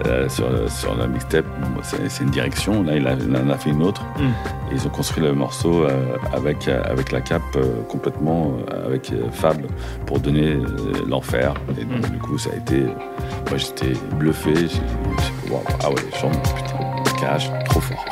euh, 0.07 0.29
sur, 0.29 0.45
sur 0.71 0.95
la 0.95 1.05
mixtape, 1.05 1.43
c'est 1.83 2.23
une 2.23 2.29
direction. 2.29 2.81
Là, 2.81 2.95
il, 2.95 3.05
a- 3.05 3.15
il 3.19 3.35
en 3.35 3.49
a 3.49 3.57
fait 3.57 3.71
une 3.71 3.83
autre. 3.83 4.03
Mm. 4.17 4.23
Et 4.71 4.75
ils 4.75 4.87
ont 4.87 4.89
construit 4.89 5.21
le 5.21 5.33
morceau 5.33 5.83
euh, 5.83 6.15
avec, 6.33 6.69
euh, 6.69 6.81
avec 6.85 7.11
la 7.11 7.19
cape 7.19 7.41
euh, 7.57 7.81
complètement, 7.89 8.53
avec 8.85 9.11
euh, 9.11 9.29
Fab, 9.33 9.57
pour 10.05 10.19
donner 10.21 10.57
l'enfer. 11.05 11.53
Et 11.77 11.83
donc, 11.83 12.09
du 12.09 12.19
coup, 12.19 12.37
ça 12.37 12.51
a 12.53 12.55
été. 12.55 12.83
Moi, 13.49 13.57
j'étais 13.57 13.91
bluffé. 14.15 14.53
J'ai- 14.55 15.51
waouh, 15.51 15.61
ah 15.83 15.89
ouais, 15.89 15.95
chante, 16.21 16.41
putain, 16.55 17.37
trop 17.65 17.81
fort. 17.81 18.05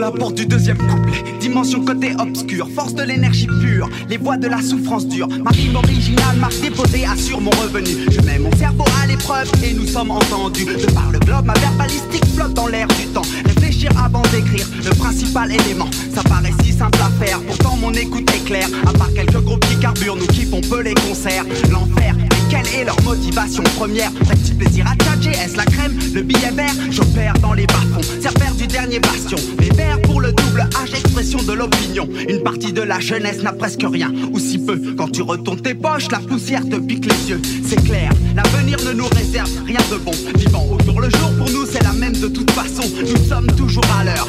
La 0.00 0.10
porte 0.10 0.34
du 0.34 0.44
deuxième 0.44 0.76
couplet. 0.76 1.22
Dimension 1.40 1.82
côté 1.82 2.14
obscur, 2.18 2.68
force 2.74 2.94
de 2.94 3.02
l'énergie 3.04 3.46
pure, 3.46 3.88
les 4.08 4.18
voix 4.18 4.36
de 4.36 4.48
la 4.48 4.60
souffrance 4.60 5.06
dure. 5.06 5.28
Ma 5.28 5.50
rime 5.50 5.76
originale, 5.76 6.36
marque 6.36 6.60
déposée, 6.60 7.06
assure 7.06 7.40
mon 7.40 7.52
revenu. 7.52 8.04
Je 8.10 8.20
mets 8.22 8.38
mon 8.38 8.54
cerveau 8.56 8.84
à 9.02 9.06
l'épreuve 9.06 9.50
et 9.62 9.72
nous 9.72 9.86
sommes 9.86 10.10
entendus. 10.10 10.66
De 10.66 10.92
par 10.92 11.10
le 11.10 11.20
globe, 11.20 11.46
ma 11.46 11.54
verbalistique 11.54 12.26
flotte 12.34 12.52
dans 12.54 12.66
l'air 12.66 12.86
du 12.88 13.06
temps. 13.06 13.22
Réfléchir 13.46 13.90
avant 13.96 14.22
d'écrire, 14.32 14.68
le 14.84 14.90
principal 14.94 15.50
élément. 15.52 15.88
Ça 16.14 16.22
paraît 16.24 16.52
si 16.62 16.72
simple 16.72 16.98
à 17.00 17.24
faire, 17.24 17.40
pourtant 17.40 17.76
mon 17.76 17.92
écoute 17.92 18.28
est 18.34 18.44
claire. 18.44 18.68
À 18.86 18.92
part 18.92 19.12
quelques 19.14 19.40
groupes 19.40 19.64
qui 19.66 19.78
carburent, 19.78 20.16
nous 20.16 20.26
kiffons 20.26 20.60
peu 20.60 20.82
les 20.82 20.94
concerts. 20.94 21.44
L'enfer, 21.70 22.14
quelle 22.54 22.80
est 22.80 22.84
leur 22.84 23.00
motivation 23.02 23.62
première 23.76 24.12
Petit 24.12 24.54
plaisir 24.54 24.86
à 24.86 24.94
tchatcher, 24.94 25.30
est-ce 25.30 25.56
la 25.56 25.64
crème, 25.64 25.98
le 26.14 26.22
billet 26.22 26.50
vert 26.52 26.72
J'opère 26.90 27.34
dans 27.40 27.52
les 27.52 27.66
bas-fonds, 27.66 28.02
serveur 28.20 28.54
du 28.54 28.66
dernier 28.66 29.00
bastion. 29.00 29.38
Mes 29.58 29.70
vers 29.70 30.00
pour 30.02 30.20
le 30.20 30.32
double 30.32 30.68
H, 30.72 30.90
expression 30.90 31.42
de 31.42 31.52
l'opinion. 31.52 32.08
Une 32.28 32.42
partie 32.42 32.72
de 32.72 32.82
la 32.82 33.00
jeunesse 33.00 33.42
n'a 33.42 33.52
presque 33.52 33.84
rien, 33.84 34.12
ou 34.32 34.38
si 34.38 34.58
peu. 34.58 34.80
Quand 34.96 35.10
tu 35.10 35.22
retournes 35.22 35.60
tes 35.60 35.74
poches, 35.74 36.10
la 36.10 36.18
poussière 36.18 36.62
te 36.68 36.76
pique 36.76 37.06
les 37.06 37.30
yeux. 37.30 37.42
C'est 37.64 37.82
clair, 37.82 38.10
l'avenir 38.36 38.78
ne 38.86 38.92
nous 38.92 39.08
réserve 39.08 39.50
rien 39.66 39.80
de 39.90 39.96
bon. 39.96 40.12
Vivant 40.36 40.64
au 40.70 40.82
jour 40.84 41.00
le 41.00 41.10
jour, 41.10 41.30
pour 41.36 41.50
nous 41.50 41.66
c'est 41.66 41.82
la 41.82 41.92
même 41.92 42.16
de 42.16 42.28
toute 42.28 42.50
façon. 42.52 42.88
Nous 43.00 43.28
sommes 43.28 43.46
toujours 43.56 43.86
à 43.98 44.04
l'heure. 44.04 44.28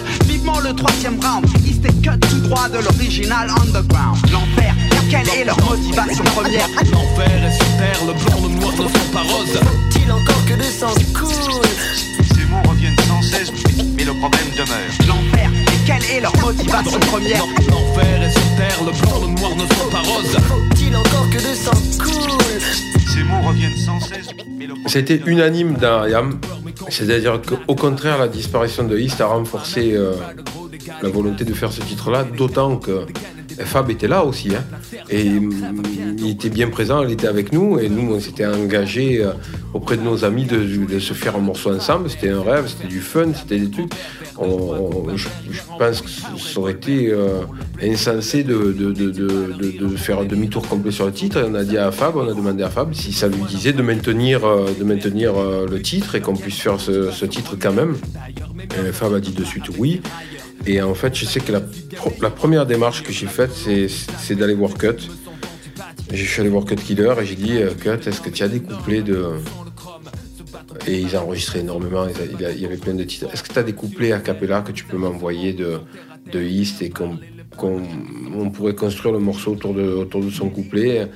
Le 0.65 0.73
troisième 0.73 1.19
round, 1.21 1.45
est 1.45 2.01
cut 2.01 2.19
tout 2.27 2.39
droit 2.47 2.67
de 2.67 2.79
l'original 2.79 3.47
underground. 3.61 4.17
L'enfer, 4.31 4.73
quelle 5.11 5.29
est 5.29 5.45
leur 5.45 5.57
motivation 5.63 6.23
première 6.23 6.67
L'enfer 6.91 7.45
est 7.45 7.51
sur 7.51 7.77
terre, 7.77 7.99
le 8.07 8.13
blanc, 8.13 8.41
le 8.41 8.55
noir 8.55 8.71
ne 8.71 8.87
sont 8.87 9.11
pas 9.13 9.21
roses. 9.21 9.59
Faut-il 9.59 10.11
encore 10.11 10.45
que 10.47 10.53
le 10.55 10.63
sang 10.63 10.95
coule 11.13 11.61
Ces 12.33 12.45
mots 12.45 12.67
reviennent 12.67 12.97
sans 13.07 13.21
cesse, 13.21 13.51
mais 13.95 14.05
le 14.05 14.13
problème 14.13 14.49
demeure. 14.53 15.07
L'enfer, 15.07 15.51
et 15.53 15.85
quelle 15.85 16.17
est 16.17 16.21
leur 16.21 16.35
motivation 16.37 16.99
première 16.99 17.45
L'enfer 17.69 18.23
est 18.23 18.31
sur 18.31 18.55
terre, 18.57 18.83
le 18.83 18.91
blanc, 18.91 19.21
le 19.21 19.39
noir 19.39 19.55
ne 19.55 19.67
sont 19.75 19.89
pas 19.91 20.01
roses. 20.01 20.35
Faut-il 20.47 20.95
encore 20.95 21.29
que 21.29 21.47
le 21.47 21.53
sang 21.53 21.79
coule 21.99 22.41
Ces 23.13 23.23
mots 23.23 23.47
reviennent 23.47 23.77
sans 23.77 23.99
cesse, 23.99 24.29
mais 24.57 24.65
le 24.65 24.73
C'était 24.87 25.21
unanime 25.27 25.75
dans 25.75 26.07
IAM. 26.07 26.39
C'est-à-dire 26.89 27.41
qu'au 27.41 27.75
contraire, 27.75 28.17
la 28.17 28.27
disparition 28.27 28.83
de 28.83 28.97
East 28.97 29.21
a 29.21 29.27
renforcé 29.27 29.93
euh, 29.93 30.13
la 31.01 31.09
volonté 31.09 31.45
de 31.45 31.53
faire 31.53 31.71
ce 31.71 31.81
titre-là, 31.81 32.23
d'autant 32.23 32.77
que 32.77 33.05
Fab 33.63 33.89
était 33.89 34.07
là 34.07 34.23
aussi. 34.23 34.49
hein. 34.55 34.63
et 35.09 35.29
mm, 35.29 35.85
il 36.19 36.29
était 36.31 36.49
bien 36.49 36.69
présent, 36.69 37.03
il 37.03 37.11
était 37.11 37.27
avec 37.27 37.51
nous, 37.51 37.79
et 37.79 37.89
nous, 37.89 38.13
on 38.13 38.19
s'était 38.19 38.45
engagés 38.45 39.23
euh, 39.23 39.31
auprès 39.73 39.97
de 39.97 40.01
nos 40.01 40.25
amis 40.25 40.45
de, 40.45 40.99
se 40.99 41.13
faire 41.13 41.35
un 41.35 41.39
morceau 41.39 41.73
ensemble. 41.73 42.09
C'était 42.09 42.29
un 42.29 42.41
rêve, 42.41 42.67
c'était 42.67 42.87
du 42.87 42.99
fun, 42.99 43.33
c'était 43.33 43.59
des 43.59 43.69
trucs. 43.69 43.91
Je, 45.15 45.27
pense 45.77 46.01
que 46.01 46.09
ça 46.09 46.59
aurait 46.59 46.73
été 46.73 47.09
euh, 47.11 47.41
insensé 47.81 48.43
de, 48.43 48.71
de, 48.71 48.91
de, 48.91 49.95
faire 49.97 50.19
un 50.19 50.25
demi-tour 50.25 50.67
complet 50.67 50.91
sur 50.91 51.05
le 51.05 51.11
titre. 51.11 51.37
Et 51.37 51.43
on 51.43 51.53
a 51.55 51.63
dit 51.63 51.77
à 51.77 51.91
Fab, 51.91 52.15
on 52.15 52.27
a 52.27 52.33
demandé 52.33 52.63
à 52.63 52.69
Fab 52.69 52.93
si 52.93 53.13
ça 53.13 53.27
lui 53.27 53.41
disait 53.47 53.73
de 53.73 53.81
maintenir, 53.81 54.45
euh, 54.45 54.69
de 54.77 54.83
maintenir 54.83 55.33
le 55.35 55.81
titre 55.81 56.15
et 56.15 56.21
qu'on 56.21 56.35
puisse 56.35 56.59
faire 56.59 56.79
ce, 56.79 57.11
ce 57.11 57.25
titre 57.25 57.55
quand 57.59 57.73
même. 57.73 57.95
Et 58.87 58.91
Fab 58.91 59.13
a 59.13 59.19
dit 59.19 59.31
de 59.31 59.43
suite 59.43 59.65
oui. 59.77 60.01
Et 60.67 60.81
en 60.81 60.95
fait, 60.95 61.13
je 61.15 61.25
sais 61.25 61.39
que 61.39 61.51
la, 61.51 62.29
première 62.29 62.65
démarche 62.65 63.03
que 63.03 63.11
j'ai 63.11 63.27
faite, 63.27 63.51
c'est- 63.53 64.35
d'aller 64.35 64.55
voir 64.55 64.73
Cut. 64.73 65.09
Je 66.11 66.23
suis 66.23 66.41
allé 66.41 66.49
voir 66.49 66.65
Cut 66.65 66.75
Killer 66.75 67.13
et 67.21 67.25
j'ai 67.25 67.35
dit 67.35 67.57
euh, 67.57 67.71
Cut, 67.73 68.07
est-ce 68.07 68.21
que 68.21 68.29
tu 68.29 68.43
as 68.43 68.47
des 68.47 68.61
couplets 68.61 69.01
de. 69.01 69.31
Et 70.87 70.99
ils 70.99 71.15
enregistraient 71.17 71.59
énormément, 71.59 72.07
il 72.07 72.59
y 72.59 72.65
avait 72.65 72.77
plein 72.77 72.93
de 72.93 73.03
titres. 73.03 73.27
Est-ce 73.31 73.43
que 73.43 73.53
tu 73.53 73.59
as 73.59 73.63
des 73.63 73.73
couplets 73.73 74.11
a 74.11 74.19
cappella 74.19 74.61
que 74.61 74.71
tu 74.71 74.83
peux 74.85 74.97
m'envoyer 74.97 75.53
de, 75.53 75.79
de 76.31 76.41
East 76.41 76.81
et 76.81 76.89
qu'on 76.89 77.17
on 77.61 78.49
pourrait 78.49 78.75
construire 78.75 79.13
le 79.13 79.19
morceau 79.19 79.53
autour 79.53 79.73
de, 79.73 79.83
autour 79.83 80.23
de 80.23 80.29
son 80.29 80.49
couplet? 80.49 81.07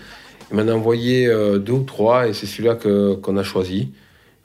Il 0.51 0.57
m'en 0.57 0.67
a 0.67 0.73
envoyé 0.73 1.27
euh, 1.27 1.59
deux 1.59 1.73
ou 1.73 1.83
trois 1.83 2.27
et 2.27 2.33
c'est 2.33 2.45
celui-là 2.45 2.75
qu'on 2.75 3.37
a 3.37 3.43
choisi. 3.43 3.91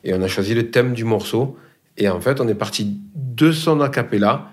Et 0.03 0.13
on 0.15 0.23
a 0.23 0.29
choisi 0.29 0.55
le 0.55 0.71
thème 0.71 0.93
du 0.93 1.05
morceau. 1.05 1.57
Et 1.97 2.09
en 2.09 2.21
fait, 2.21 2.41
on 2.41 2.49
est 2.49 2.55
parti 2.55 2.99
de 3.15 3.53
son 3.53 3.81
a 3.81 3.89
cappella 3.89 4.51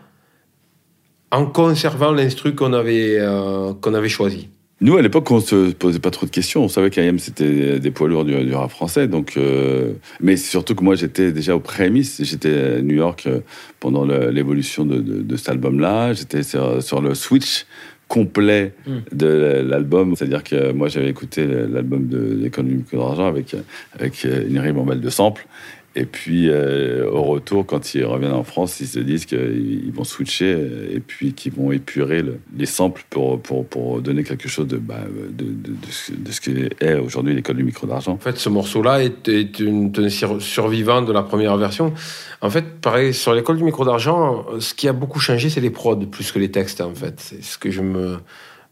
en 1.32 1.46
conservant 1.46 2.12
l'instru 2.12 2.56
qu'on 2.56 2.74
avait, 2.74 3.18
euh, 3.20 3.74
qu'on 3.82 3.94
avait 3.94 4.10
choisi. 4.10 4.50
Nous, 4.84 4.98
à 4.98 5.02
l'époque, 5.04 5.30
on 5.30 5.40
se 5.40 5.72
posait 5.74 6.00
pas 6.00 6.10
trop 6.10 6.26
de 6.26 6.32
questions. 6.32 6.64
On 6.64 6.68
savait 6.68 6.90
qu'IAM, 6.90 7.20
c'était 7.20 7.80
des 7.80 7.92
poids 7.92 8.08
lourds 8.08 8.26
du, 8.26 8.34
du 8.44 8.54
rap 8.56 8.72
français. 8.72 9.08
Donc, 9.08 9.34
euh, 9.38 9.92
mais 10.22 10.38
surtout 10.38 10.74
que 10.74 10.84
moi, 10.84 10.96
j'étais 10.96 11.32
déjà 11.32 11.56
aux 11.56 11.60
prémices. 11.60 12.20
J'étais 12.24 12.78
à 12.78 12.82
New 12.82 12.96
York 12.96 13.26
euh, 13.28 13.42
pendant 13.80 14.06
l'évolution 14.06 14.84
de, 14.86 14.96
de- 15.00 15.22
de 15.22 15.36
cet 15.36 15.50
album-là. 15.50 16.14
J'étais 16.14 16.42
sur, 16.42 16.82
sur 16.82 17.00
le 17.00 17.14
switch 17.14 17.68
complet 18.08 18.74
de 19.14 19.62
l'album. 19.64 20.16
C'est-à-dire 20.16 20.44
que 20.44 20.72
moi, 20.74 20.88
j'avais 20.90 21.10
écouté 21.10 21.46
l'album 21.46 22.08
de 22.08 22.38
l'économie 22.42 22.84
de 22.92 22.98
l'argent 22.98 23.28
avec, 23.28 23.56
avec 23.94 24.24
une 24.26 24.58
ribambelle 24.60 25.00
de 25.00 25.10
samples. 25.12 25.46
Et 25.94 26.06
puis, 26.06 26.48
euh, 26.50 27.10
au 27.12 27.24
retour, 27.24 27.66
quand 27.66 27.94
ils 27.96 28.06
reviennent 28.06 28.32
en 28.32 28.46
France, 28.46 28.80
ils 28.80 28.88
se 28.88 29.00
disent 29.00 29.26
qu'ils 29.26 29.84
ils 29.88 29.92
vont 29.92 30.06
switcher 30.06 30.52
et 30.94 31.02
puis 31.02 31.34
qu'ils 31.34 31.52
vont 31.52 31.74
épurer 31.74 32.22
le- 32.22 32.40
les 32.58 32.66
samples 32.66 33.04
pour, 33.10 33.42
pour, 33.42 33.66
pour 33.66 34.02
donner 34.02 34.24
quelque 34.24 34.48
chose 34.48 34.68
de, 34.68 34.78
bah, 34.78 35.02
de, 35.38 35.44
de, 35.44 35.76
ce, 35.90 36.14
ce 36.32 36.40
qu'est 36.40 36.98
aujourd'hui 37.02 37.36
l'école 37.36 37.58
du 37.58 37.66
micro 37.66 37.88
d'argent. 37.88 38.14
En 38.14 38.18
fait, 38.18 38.38
ce 38.38 38.48
morceau-là 38.48 39.04
est, 39.04 39.28
est 39.28 39.60
une, 39.60 39.92
un 39.98 40.08
sur- 40.08 40.42
survivant 40.42 41.02
de 41.02 41.12
la 41.12 41.24
première 41.24 41.58
version. 41.58 41.92
En 42.40 42.50
fait, 42.50 42.64
pareil, 42.80 43.14
sur 43.14 43.34
l'école 43.34 43.58
du 43.58 43.66
micro 43.66 43.84
d'argent, 43.84 44.46
ce 44.60 44.74
qui 44.74 44.88
a 44.88 44.94
beaucoup 44.94 45.20
changé, 45.20 45.50
c'est 45.50 45.60
les 45.60 45.72
prods 45.72 45.98
plus 45.98 46.32
que 46.32 46.40
les 46.40 46.52
textes, 46.52 46.80
en 46.80 46.96
fait. 46.96 47.16
C'est 47.20 47.44
ce 47.44 47.58
que 47.58 47.70
je 47.70 47.82
me, 47.82 48.16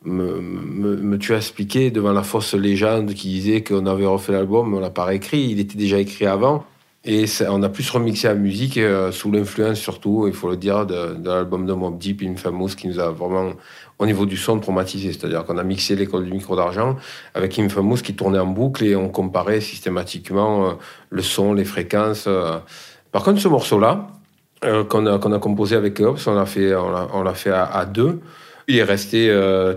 me, 0.06 0.40
me, 0.40 0.96
me 0.96 1.18
tue 1.18 1.34
à 1.34 1.38
expliquer 1.38 1.92
devant 1.92 2.14
la 2.14 2.24
fausse 2.24 2.54
légende 2.54 3.14
qui 3.14 3.28
disait 3.28 3.62
qu'on 3.62 3.86
avait 3.88 4.06
refait 4.06 4.32
l'album, 4.32 4.74
on 4.74 4.80
l'a 4.80 4.90
pas 4.90 5.04
réécrit, 5.04 5.50
il 5.52 5.60
était 5.60 5.78
déjà 5.78 6.00
écrit 6.00 6.26
avant. 6.26 6.64
Et 7.06 7.26
on 7.48 7.64
a 7.64 7.70
plus 7.70 7.90
remixé 7.90 8.28
la 8.28 8.36
musique 8.36 8.78
euh, 8.78 9.14
sous 9.14 9.32
l'influence 9.32 9.80
surtout, 9.80 10.28
il 10.28 10.34
faut 10.34 10.50
le 10.50 10.58
dire, 10.58 10.86
de, 10.86 11.16
l'album 11.24 11.66
de 11.66 11.72
Mob 11.72 11.98
Deep, 11.98 12.22
Infamous, 12.24 12.76
qui 12.76 12.90
nous 12.90 13.00
a 13.00 13.10
vraiment, 13.10 13.54
au 14.00 14.06
niveau 14.06 14.26
du 14.26 14.36
son, 14.36 14.60
traumatisé. 14.60 15.14
C'est-à-dire 15.14 15.46
qu'on 15.46 15.58
a 15.58 15.64
mixé 15.64 15.96
l'école 15.96 16.26
du 16.26 16.32
micro 16.34 16.58
d'argent 16.58 16.98
avec 17.34 17.58
Infamous 17.58 17.98
qui 17.98 18.16
tournait 18.16 18.40
en 18.40 18.48
boucle 18.48 18.84
et 18.84 18.98
on 18.98 19.08
comparait 19.08 19.62
systématiquement 19.62 20.68
euh, 20.68 20.74
le 21.10 21.22
son, 21.22 21.54
les 21.54 21.64
fréquences. 21.64 22.26
euh. 22.28 22.58
Par 23.14 23.24
contre, 23.24 23.40
ce 23.40 23.48
morceau-là, 23.48 24.08
qu'on 24.90 25.06
a, 25.06 25.40
composé 25.40 25.78
avec 25.78 26.02
Ops, 26.02 26.28
on 26.28 26.34
l'a 26.34 26.46
fait, 26.46 26.76
on 26.76 27.24
l'a, 27.24 27.34
fait 27.34 27.50
à, 27.50 27.86
deux. 27.86 28.20
Il 28.68 28.76
est 28.76 28.84
resté 28.84 29.34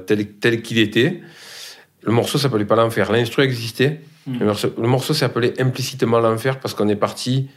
tel, 0.06 0.26
tel 0.32 0.60
qu'il 0.60 0.78
était. 0.80 1.22
Le 2.02 2.12
morceau 2.12 2.36
s'appelait 2.36 2.64
pas 2.64 2.74
l'enfer. 2.74 3.10
L'instru 3.12 3.42
existait. 3.42 4.00
Le 4.26 4.46
morceau, 4.46 4.72
le 4.78 4.88
morceau 4.88 5.14
s'appelait 5.14 5.60
implicitement 5.60 6.20
l'enfer 6.20 6.60
parce 6.60 6.74
qu'on 6.74 6.88
est 6.88 6.96
parti, 6.96 7.48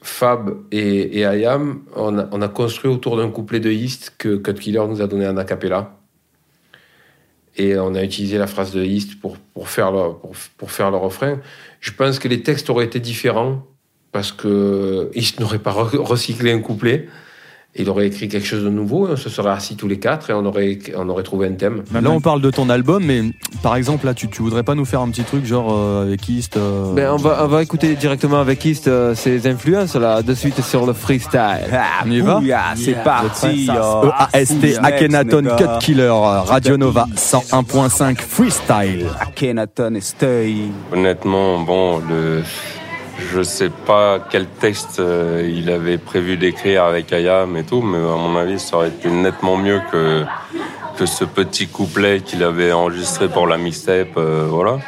Fab 0.00 0.54
et, 0.70 1.24
Ayam, 1.24 1.82
on 1.96 2.18
a, 2.18 2.28
on 2.32 2.42
a 2.42 2.48
construit 2.48 2.90
autour 2.90 3.16
d'un 3.16 3.30
couplet 3.30 3.60
de 3.60 3.70
East 3.70 4.14
que 4.18 4.36
Cut 4.36 4.54
Killer 4.54 4.82
nous 4.88 5.00
a 5.00 5.06
donné 5.06 5.26
en 5.26 5.36
acapella. 5.36 5.96
Et 7.56 7.76
on 7.76 7.94
a 7.94 8.02
utilisé 8.02 8.38
la 8.38 8.46
phrase 8.46 8.72
de 8.72 8.82
East 8.82 9.20
pour, 9.20 9.36
faire 9.68 9.92
le, 9.92 10.14
pour, 10.14 10.32
pour 10.56 10.70
faire 10.70 10.90
le 10.90 10.96
refrain. 10.96 11.40
Je 11.80 11.92
pense 11.92 12.18
que 12.18 12.26
les 12.28 12.42
textes 12.42 12.70
auraient 12.70 12.86
été 12.86 12.98
différents 12.98 13.66
parce 14.10 14.32
que 14.32 15.10
East 15.14 15.38
n'aurait 15.40 15.58
pas 15.58 15.72
re- 15.72 15.96
recyclé 15.98 16.52
un 16.52 16.60
couplet. 16.60 17.08
Il 17.74 17.88
aurait 17.88 18.06
écrit 18.06 18.28
quelque 18.28 18.46
chose 18.46 18.64
de 18.64 18.68
nouveau, 18.68 19.08
on 19.08 19.16
se 19.16 19.30
serait 19.30 19.50
assis 19.50 19.76
tous 19.76 19.88
les 19.88 19.98
quatre 19.98 20.28
et 20.28 20.34
on 20.34 20.44
aurait, 20.44 20.78
on 20.94 21.08
aurait 21.08 21.22
trouvé 21.22 21.48
un 21.48 21.52
thème. 21.52 21.82
Là, 21.92 22.10
on 22.10 22.20
parle 22.20 22.42
de 22.42 22.50
ton 22.50 22.68
album, 22.68 23.02
mais 23.02 23.22
par 23.62 23.76
exemple, 23.76 24.04
là, 24.04 24.12
tu, 24.12 24.28
tu 24.28 24.42
voudrais 24.42 24.62
pas 24.62 24.74
nous 24.74 24.84
faire 24.84 25.00
un 25.00 25.08
petit 25.08 25.24
truc 25.24 25.46
genre 25.46 25.72
euh, 25.72 26.02
avec 26.06 26.28
East 26.28 26.58
euh, 26.58 26.92
Ben, 26.92 27.10
on, 27.10 27.16
va, 27.16 27.44
on 27.44 27.46
va 27.46 27.62
écouter 27.62 27.94
directement 27.94 28.40
avec 28.40 28.62
East 28.66 28.88
euh, 28.88 29.14
ses 29.14 29.46
influences 29.46 29.96
là, 29.96 30.22
de 30.22 30.34
suite 30.34 30.60
sur 30.60 30.84
le 30.84 30.92
freestyle. 30.92 31.70
On 32.04 32.10
y 32.10 32.20
va 32.20 32.42
C'est 32.76 33.02
parti. 33.02 33.68
E 33.70 34.10
EAST 34.34 34.78
Akhenaton 34.82 35.56
Cut 35.56 35.78
Killer 35.80 36.12
Radio 36.44 36.76
Nova 36.76 37.06
101.5 37.16 38.18
Freestyle. 38.18 39.06
Akhenaton 39.18 39.94
et 39.94 40.00
Stay. 40.02 40.56
Honnêtement, 40.92 41.60
bon, 41.60 42.00
le... 42.06 42.42
je 43.18 43.42
sais 43.42 43.70
pas 43.70 44.18
quel 44.30 44.46
texte 44.46 44.98
euh, 45.00 45.48
il 45.52 45.70
avait 45.70 45.98
prévu 45.98 46.36
d'écrire 46.36 46.84
avec 46.84 47.12
Ayam 47.12 47.56
et 47.56 47.64
tout, 47.64 47.82
mais 47.82 47.98
à 47.98 48.16
mon 48.16 48.36
avis, 48.36 48.58
ça 48.58 48.76
aurait 48.76 48.88
été 48.88 49.08
nettement 49.10 49.56
mieux 49.56 49.80
que, 49.90 50.24
que 50.98 51.06
ce 51.06 51.24
petit 51.24 51.66
couplet 51.68 52.20
qu'il 52.20 52.42
avait 52.42 52.72
enregistré 52.72 53.28
pour 53.28 53.46
la 53.46 53.58
mixtape, 53.58 54.16
euh, 54.16 54.46
voilà. 54.48 54.78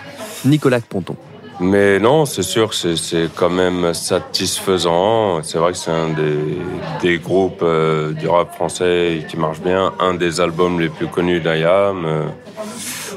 Nicolas 0.44 0.80
Ponton. 0.80 1.16
Mais 1.60 2.00
non, 2.00 2.24
c'est 2.26 2.42
sûr 2.42 2.70
que 2.70 2.74
c'est- 2.96 3.28
quand 3.36 3.48
même 3.48 3.94
satisfaisant. 3.94 5.40
C'est 5.42 5.58
vrai 5.58 5.70
que 5.70 5.78
c'est 5.78 5.92
un 5.92 6.08
des, 6.08 6.58
des 7.00 7.18
groupes 7.18 7.62
euh, 7.62 8.10
du 8.12 8.26
rap 8.26 8.54
français 8.54 9.24
qui 9.28 9.36
marche 9.36 9.60
bien, 9.60 9.92
un 10.00 10.14
des 10.14 10.40
albums 10.40 10.80
les 10.80 10.88
plus 10.88 11.06
connus 11.06 11.40
d'Ayam. 11.40 12.04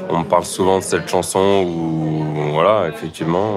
On 0.08 0.22
parle 0.22 0.44
souvent 0.44 0.78
de 0.78 0.84
cette 0.84 1.08
chanson 1.10 1.66
où, 1.66 2.52
voilà, 2.52 2.88
effectivement. 2.88 3.56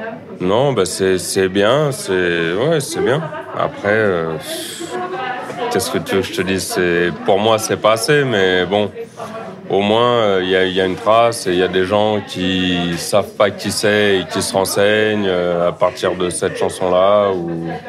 Euh, 0.00 0.44
non, 0.44 0.72
bah 0.72 0.84
c'est 0.86 1.48
bien, 1.48 1.92
c'est 1.92 2.54
ouais, 2.54 2.78
bien. 3.02 3.22
Après, 3.54 3.88
euh, 3.92 4.38
qu'est-ce 5.70 5.90
que 5.90 5.98
tu 5.98 6.22
je 6.22 6.32
te 6.32 6.42
dise? 6.42 6.64
C'est 6.64 7.12
pour 7.24 7.38
moi, 7.38 7.58
c'est 7.58 7.76
pas 7.76 7.92
assez, 7.92 8.24
mais 8.24 8.66
bon, 8.66 8.90
au 9.68 9.80
moins 9.82 10.22
euh, 10.24 10.40
il 10.44 10.50
y, 10.50 10.56
a, 10.56 10.66
il 10.66 10.74
y 10.74 10.80
a 10.80 10.86
une 10.86 10.96
trace 10.96 11.46
et 11.46 11.52
il 11.52 11.58
y 11.58 11.62
a 11.62 11.68
des 11.68 11.84
gens 11.84 12.20
qui 12.20 12.98
savent 12.98 13.34
pas 13.36 13.50
qui 13.50 13.72
c'est 13.72 14.20
et 14.20 14.26
qui 14.26 14.42
se 14.42 14.52
renseignent 14.52 15.26
euh, 15.28 15.68
à 15.68 15.72
partir 15.72 16.16
de 16.16 16.30
cette 16.30 16.56
chanson-là. 16.56 17.32
Ou 17.32 17.80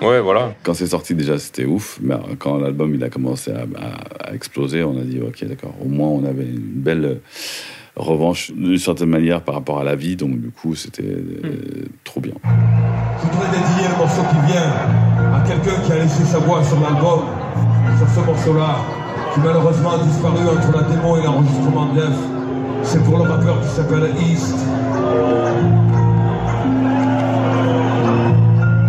ouais, 0.00 0.20
voilà. 0.20 0.54
Quand 0.62 0.74
c'est 0.74 0.86
sorti, 0.86 1.14
déjà, 1.14 1.38
c'était 1.38 1.64
ouf. 1.64 1.98
Mais 2.02 2.14
quand 2.38 2.58
l'album 2.58 3.00
a 3.02 3.08
commencé 3.10 3.52
à, 3.52 3.62
à- 3.80 4.34
exploser, 4.34 4.82
on 4.82 4.98
a 4.98 5.02
dit, 5.04 5.20
ok, 5.20 5.44
d'accord. 5.44 5.74
Au 5.80 5.88
moins, 5.88 6.08
on 6.08 6.24
avait 6.24 6.44
une 6.44 6.58
belle 6.82 7.04
euh, 7.04 7.14
revanche, 7.96 8.52
d'une 8.52 8.78
certaine 8.78 9.10
manière, 9.10 9.42
par 9.42 9.56
rapport 9.56 9.78
à 9.78 9.84
la 9.84 9.94
vie. 9.94 10.16
Donc, 10.16 10.40
du 10.40 10.50
coup, 10.50 10.74
c'était 10.74 11.02
euh, 11.02 11.84
trop 12.04 12.20
bien. 12.20 12.32
Je 12.42 13.26
voudrais 13.26 13.50
dédier 13.50 13.88
le 13.90 13.96
morceau 13.98 14.22
qui 14.22 14.52
vient 14.52 14.72
à 15.34 15.40
quelqu'un 15.46 15.80
qui 15.84 15.92
a 15.92 15.98
laissé 15.98 16.24
sa 16.24 16.38
voix 16.38 16.64
sur 16.64 16.80
l'album, 16.80 17.20
sur 17.98 18.08
ce 18.08 18.26
morceau-là, 18.26 18.76
qui 19.34 19.40
malheureusement 19.40 19.92
a 19.92 19.98
disparu 20.04 20.48
entre 20.48 20.72
la 20.76 20.82
démo 20.88 21.16
et 21.18 21.22
l'enregistrement 21.22 21.92
de 21.92 22.00
l'œuvre. 22.00 22.18
C'est 22.82 23.02
pour 23.04 23.18
le 23.18 23.24
rappeur 23.24 23.60
qui 23.60 23.68
s'appelle 23.68 24.10
East. 24.20 24.56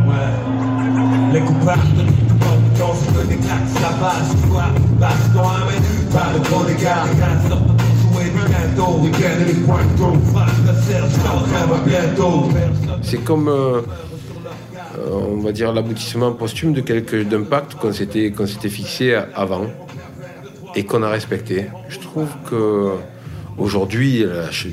Ouais. 0.08 1.34
Les 1.34 1.42
coupables 1.42 1.94
de 1.96 2.04
tout 2.04 2.36
le 2.40 2.46
monde, 2.46 2.64
quand 2.80 2.94
je 2.96 3.20
me 3.20 3.26
déclare, 3.28 3.60
ça 3.68 3.90
passe, 4.00 4.30
tu 4.42 4.48
vois, 4.48 4.72
passe 5.00 5.32
dans 5.34 5.50
un 5.50 5.66
menu, 5.66 6.12
pas 6.12 6.32
bientôt, 6.34 6.66
week-end 6.66 7.06
et 7.12 7.16
les 7.16 7.93
C'est 13.02 13.24
comme, 13.24 13.48
euh, 13.48 13.82
euh, 14.98 15.36
on 15.36 15.40
va 15.42 15.52
dire, 15.52 15.74
l'aboutissement 15.74 16.32
posthume 16.34 16.74
de 16.74 16.82
quelque 16.82 17.24
d'un 17.24 17.44
pacte 17.44 17.76
qu'on 17.76 17.94
s'était 17.94 18.32
qu'on 18.32 18.48
s'était 18.48 18.70
fixé 18.70 19.16
avant 19.36 19.68
et 20.76 20.86
qu'on 20.86 21.04
a 21.04 21.10
respecté. 21.10 21.68
Je 21.90 22.00
trouve 22.00 22.30
que 22.50 22.92
aujourd'hui, 23.58 24.26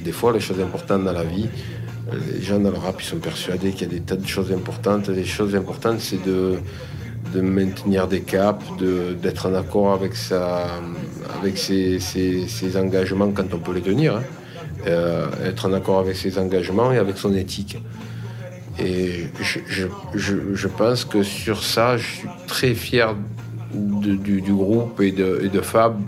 des 0.04 0.12
fois, 0.12 0.32
les 0.32 0.40
choses 0.40 0.60
importantes 0.60 1.04
dans 1.04 1.12
la 1.12 1.24
vie, 1.24 1.48
euh, 2.12 2.16
les 2.34 2.42
gens 2.42 2.58
dans 2.58 2.70
le 2.70 2.78
rap, 2.78 3.00
ils 3.00 3.04
sont 3.04 3.18
persuadés 3.18 3.70
qu'il 3.72 3.82
y 3.82 3.90
a 3.90 3.94
des 3.94 4.00
tas 4.00 4.16
de 4.16 4.26
choses 4.26 4.52
importantes. 4.52 5.08
Les 5.08 5.24
choses 5.24 5.54
importantes, 5.54 6.00
c'est 6.00 6.22
de 6.24 6.58
de 7.34 7.40
maintenir 7.40 8.06
des 8.08 8.20
caps, 8.20 8.64
d'être 9.22 9.46
en 9.46 9.54
accord 9.54 9.92
avec, 9.92 10.14
sa, 10.14 10.66
avec 11.40 11.58
ses, 11.58 11.98
ses- 12.00 12.46
engagements 12.76 13.30
quand 13.32 13.52
on 13.54 13.58
peut 13.58 13.74
les 13.74 13.82
tenir, 13.82 14.16
hein. 14.16 14.22
Euh, 14.86 15.26
être 15.44 15.66
en 15.68 15.74
accord 15.74 15.98
avec 15.98 16.16
ses 16.16 16.38
engagements 16.38 16.90
et 16.90 16.96
avec 16.96 17.18
son 17.18 17.34
éthique. 17.34 17.76
Et 18.78 19.26
je, 19.40 19.58
je- 19.68 19.86
je- 20.14 20.68
pense 20.68 21.04
que 21.04 21.22
sur 21.22 21.62
ça, 21.62 21.98
je 21.98 22.06
suis 22.06 22.28
très 22.46 22.72
fier 22.72 23.14
du, 23.74 24.40
du 24.40 24.52
groupe 24.54 24.98
et 25.02 25.12
de, 25.12 25.50
de 25.52 25.60
Fab 25.60 25.98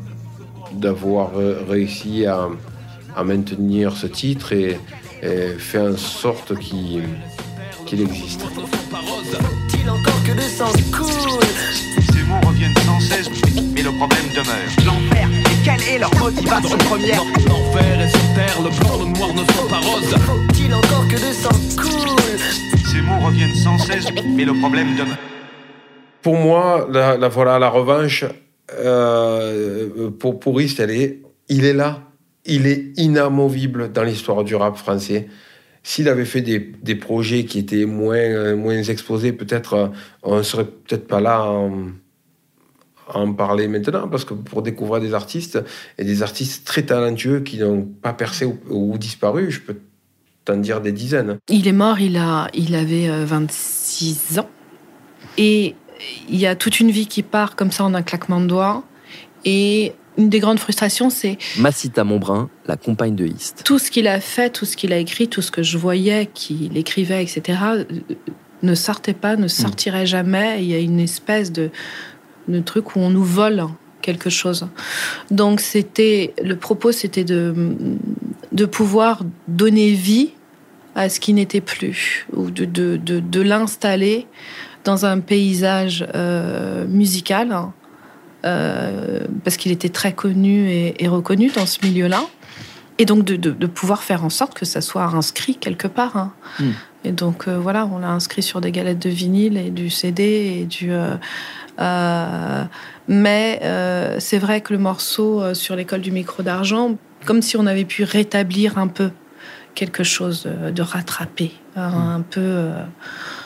d'avoir 0.73 1.33
réussi 1.69 2.25
à, 2.25 2.49
à 3.15 3.25
maintenir 3.25 3.95
ce 3.95 4.07
titre 4.07 4.53
et, 4.55 4.79
fait 5.59 5.79
en 5.81 5.97
sorte 5.99 6.59
qu'il 6.59 8.01
existe. 8.01 8.41
Il 9.83 9.91
encore 9.91 10.23
que 10.25 10.33
le 10.33 10.43
sens 10.43 10.73
cool 10.97 11.41
Ces 12.13 12.23
mots 12.25 12.41
reviennent 12.47 12.75
sans 12.87 13.01
cesse, 13.01 13.29
mais 13.75 13.83
le 13.83 13.91
problème 13.93 14.27
demeure. 14.31 14.69
L'enfer, 14.87 15.29
et 15.31 15.65
quelle 15.65 15.95
est 15.95 15.99
leur 15.99 16.15
motivation 16.19 16.79
première 16.79 17.23
L'enfer 17.49 18.01
est 18.01 18.09
sur 18.09 18.35
terre, 18.35 18.59
le 18.63 18.71
blanc, 18.71 18.99
le 19.01 19.19
noir 19.19 19.35
ne 19.35 19.45
sont 19.53 19.69
pas 19.69 19.81
roses 19.81 20.15
Faut-il 20.27 20.75
encore 20.75 21.07
que 21.09 21.15
le 21.15 21.33
sang 21.33 21.51
coule 21.77 22.39
Ces 22.93 23.01
mots 23.01 23.19
reviennent 23.27 23.55
sans 23.55 23.79
cesse, 23.79 24.07
mais 24.37 24.45
le 24.45 24.55
problème 24.55 24.95
demeure. 24.97 25.19
Pour 26.23 26.37
moi, 26.37 26.87
la, 26.91 27.17
la- 27.17 27.29
voilà, 27.29 27.59
la 27.59 27.69
revanche, 27.69 28.25
euh, 28.79 30.11
pour, 30.19 30.39
pour 30.39 30.61
East, 30.61 30.79
elle 30.81 30.91
est, 30.93 31.21
il 31.49 31.65
est 31.65 31.73
là. 31.75 32.01
Il 32.45 32.67
est 32.67 32.93
inamovible 32.97 33.93
dans 33.93 34.03
l'histoire 34.03 34.43
du 34.45 34.55
rap 34.57 34.77
français. 34.77 35.29
S'il 35.83 36.09
avait 36.09 36.25
fait 36.25 36.43
des, 36.43 36.61
des 36.61 36.95
projets 36.95 37.45
qui 37.45 37.59
étaient 37.59 37.87
moins, 37.87 38.17
euh, 38.17 38.57
moins 38.57 38.83
exposés, 38.83 39.33
peut-être 39.33 39.75
euh, 39.75 39.89
on 40.23 40.43
serait 40.43 40.67
peut-être 40.67 41.09
pas 41.09 41.21
là 41.21 41.37
à 41.39 41.49
en, 41.49 41.89
à 43.09 43.19
en 43.19 43.33
parler 43.33 43.67
maintenant, 43.67 44.09
parce 44.09 44.25
que 44.25 44.35
pour 44.35 44.63
découvrir 44.63 45.01
des 45.01 45.15
artistes, 45.15 45.59
et 45.99 46.05
des 46.05 46.23
artistes 46.23 46.65
très 46.67 46.83
talentueux 46.83 47.41
qui 47.41 47.59
n'ont 47.59 47.83
pas 47.83 48.13
percé 48.13 48.45
ou, 48.45 48.59
ou 48.71 48.97
disparu, 48.97 49.51
je 49.51 49.61
peux 49.61 49.77
t'en 50.45 50.57
dire 50.57 50.81
des 50.81 50.93
dizaines. 50.93 51.39
Il 51.49 51.69
est 51.69 51.73
mort, 51.73 52.01
il, 52.01 52.17
a, 52.17 52.49
il 52.55 52.75
avait 52.75 53.09
euh, 53.09 53.25
26 53.25 54.39
ans. 54.39 54.51
Et 55.39 55.75
il 56.29 56.37
y 56.37 56.47
a 56.47 56.57
toute 56.57 56.81
une 56.81 56.91
vie 56.91 57.07
qui 57.07 57.23
part 57.23 57.57
comme 57.57 57.71
ça 57.71 57.85
en 57.85 57.95
un 57.95 58.03
claquement 58.03 58.41
de 58.41 58.47
doigts. 58.47 58.85
Et 59.45 59.93
une 60.19 60.29
des 60.29 60.41
grandes 60.41 60.59
frustrations, 60.59 61.11
c'est 61.11 61.39
Massita 61.59 62.05
Montbrun, 62.05 62.51
la 62.67 62.77
compagne 62.77 63.15
de 63.15 63.27
East. 63.27 63.63
tout 63.65 63.79
ce 63.79 63.91
qu'il 63.91 64.07
a 64.09 64.21
fait, 64.21 64.51
tout 64.51 64.65
ce 64.65 64.77
qu'il 64.77 64.93
a 64.93 64.99
écrit, 64.99 65.29
tout 65.29 65.43
ce 65.43 65.51
que 65.51 65.63
je 65.63 65.79
voyais 65.79 66.29
qu'il 66.33 66.77
écrivait, 66.77 67.23
etc., 67.23 67.59
euh, 67.65 67.85
ne 68.63 68.75
sortait 68.75 69.15
pas, 69.15 69.37
ne 69.37 69.49
sortirait 69.49 70.07
jamais. 70.07 70.63
Il 70.63 70.71
y 70.71 70.75
a 70.75 70.79
une 70.79 71.01
espèce 71.01 71.51
de, 71.51 71.71
de 72.49 72.61
truc 72.61 72.95
où 72.95 73.01
on 73.01 73.11
nous 73.11 73.25
vole 73.25 73.65
quelque 74.03 74.31
chose. 74.31 74.69
Donc 75.31 75.61
c'était 75.61 76.35
le 76.43 76.57
propos, 76.57 76.93
c'était 76.93 77.25
de 77.25 77.55
de 78.53 78.67
pouvoir 78.67 79.23
donner 79.49 79.93
vie 79.93 80.33
à 80.95 81.09
ce 81.09 81.21
qui 81.21 81.33
n'était 81.33 81.63
plus 81.63 82.27
ou 82.35 82.51
de 82.51 82.67
de, 82.67 82.97
de, 82.97 83.21
de 83.21 83.41
l'installer 83.41 84.27
dans 84.85 85.07
un 85.07 85.21
paysage 85.21 86.07
euh, 86.15 86.87
musical 86.87 87.53
hein, 87.53 87.73
parce 88.43 89.57
qu'il 89.57 89.73
était 89.73 89.89
très 89.89 90.13
connu 90.13 90.69
et, 90.71 91.03
et 91.05 91.09
reconnu 91.09 91.51
dans 91.51 91.67
ce 91.67 91.79
milieu-là. 91.85 92.23
Et 92.99 93.05
donc 93.07 93.25
de, 93.25 93.37
de- 93.37 93.51
de 93.53 93.67
pouvoir 93.67 94.03
faire 94.03 94.25
en 94.25 94.31
sorte 94.31 94.55
que 94.55 94.65
ça 94.67 94.81
soit 94.81 95.05
inscrit 95.05 95.57
quelque 95.57 95.89
part. 95.89 96.17
hein. 96.17 96.33
Mm. 96.61 96.71
Et 97.05 97.13
donc 97.13 97.49
euh, 97.49 97.59
voilà, 97.59 97.87
on 97.87 97.99
l'a 97.99 98.11
inscrit 98.11 98.43
sur 98.43 98.61
des 98.61 98.71
galettes 98.71 99.01
de 99.01 99.09
vinyle 99.11 99.57
et 99.57 99.71
du 99.71 99.91
CD 99.91 100.23
et 100.61 100.65
du. 100.67 100.93
euh, 100.93 101.17
euh, 101.81 102.65
mais 103.09 103.61
euh, 103.63 104.17
c'est 104.21 104.39
vrai 104.39 104.61
que 104.61 104.73
le 104.73 104.79
morceau 104.79 105.41
euh, 105.43 105.55
sur 105.55 105.75
l'école 105.75 106.01
du 106.03 106.13
micro 106.13 106.43
d'argent, 106.43 106.97
comme 107.25 107.43
si 107.43 107.57
on 107.57 107.67
avait 107.67 107.85
pu 107.87 108.05
rétablir 108.05 108.79
un 108.79 108.87
peu 108.89 109.11
quelque 109.75 110.05
chose 110.05 110.45
euh, 110.47 110.71
de 110.71 110.83
rattrapé, 110.83 111.51
un, 111.77 112.17
un 112.17 112.21
peu 112.21 112.41
euh, 112.41 112.75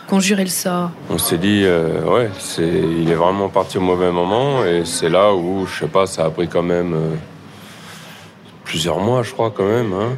conjurer 0.07 0.45
le 0.45 0.51
sort. 0.51 0.91
On 1.11 1.19
s'est 1.19 1.39
dit, 1.39 1.63
euh, 1.65 2.03
ouais, 2.05 2.31
c'est, 2.39 2.69
il 2.69 3.11
est 3.11 3.15
vraiment 3.15 3.49
parti 3.49 3.79
au 3.79 3.83
mauvais 3.83 4.11
moment 4.11 4.65
et 4.65 4.85
c'est 4.85 5.09
là 5.09 5.35
où, 5.35 5.67
je 5.67 5.81
sais 5.81 5.89
pas, 5.89 6.07
ça 6.07 6.25
a 6.25 6.31
pris 6.31 6.49
quand 6.49 6.63
même 6.63 6.95
euh, 6.95 7.15
plusieurs 8.65 9.01
mois, 9.01 9.23
je 9.23 9.33
crois, 9.33 9.51
quand 9.51 9.67
même, 9.67 9.93
hein, 9.93 10.17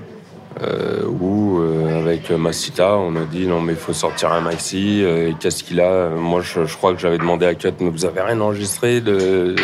euh, 0.63 1.05
où 1.07 1.61
euh, 1.61 2.01
avec 2.01 2.31
Massita, 2.31 2.97
on 2.97 3.17
a 3.17 3.25
dit 3.25 3.47
non, 3.47 3.61
mais 3.61 3.73
il 3.73 3.79
faut 3.79 3.93
sortir 3.93 4.33
un 4.33 4.41
maxi. 4.41 5.05
qu'est-ce 5.41 5.65
qu'il 5.65 5.81
a? 5.81 6.11
Moi, 6.11 6.43
je, 6.43 6.61
crois 6.77 6.93
que 6.93 7.01
j'avais 7.01 7.19
demandé 7.19 7.47
à 7.47 7.55
Cut, 7.55 7.73
mais 7.81 7.91
vous 7.91 8.05
avez 8.05 8.21
rien 8.21 8.41
enregistré 8.41 9.01
de, 9.01 9.55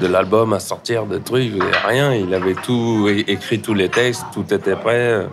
l'album 0.00 0.52
à 0.52 0.60
sortir, 0.60 1.06
de 1.06 1.18
trucs, 1.18 1.52
rien. 1.86 2.12
Il 2.12 2.34
avait 2.34 2.54
tout 2.54 3.08
écrit 3.08 3.60
tous 3.60 3.74
les 3.74 3.88
textes, 3.88 4.24
tout 4.32 4.52
était 4.52 4.76
prêt. 4.76 5.26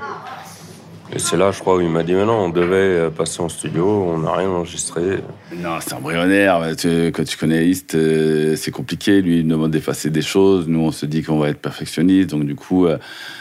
Et 1.14 1.20
c'est 1.20 1.36
là, 1.36 1.52
je 1.52 1.60
crois, 1.60 1.76
où 1.76 1.82
il 1.82 1.90
m'a 1.90 2.04
dit, 2.04 2.14
mais 2.14 2.24
non, 2.26 2.46
on 2.46 2.50
devait 2.50 2.76
euh, 2.76 3.10
passer 3.10 3.42
en 3.42 3.50
studio, 3.50 3.86
on 3.86 4.20
n'a 4.20 4.32
rien 4.34 4.48
enregistré. 4.48 5.18
Non, 5.58 5.78
c'est 5.82 5.94
embryonnaire. 5.94 6.62
Tu- 6.78 7.08
quand 7.08 7.26
tu 7.26 7.36
connais 7.38 7.68
East, 7.68 7.96
euh, 7.96 8.56
c'est 8.56 8.72
compliqué. 8.72 9.22
Lui, 9.22 9.40
il 9.40 9.48
nous 9.48 9.56
demande 9.58 9.72
d'effacer 9.72 10.10
des 10.10 10.22
choses. 10.22 10.70
Nous, 10.70 10.80
on 10.80 10.92
se 10.92 11.06
dit 11.06 11.22
qu'on 11.22 11.38
va 11.38 11.50
être 11.50 11.60
perfectionniste. 11.60 12.30
Donc, 12.30 12.46
du 12.46 12.56
coup, 12.56 12.86
euh, 12.86 12.98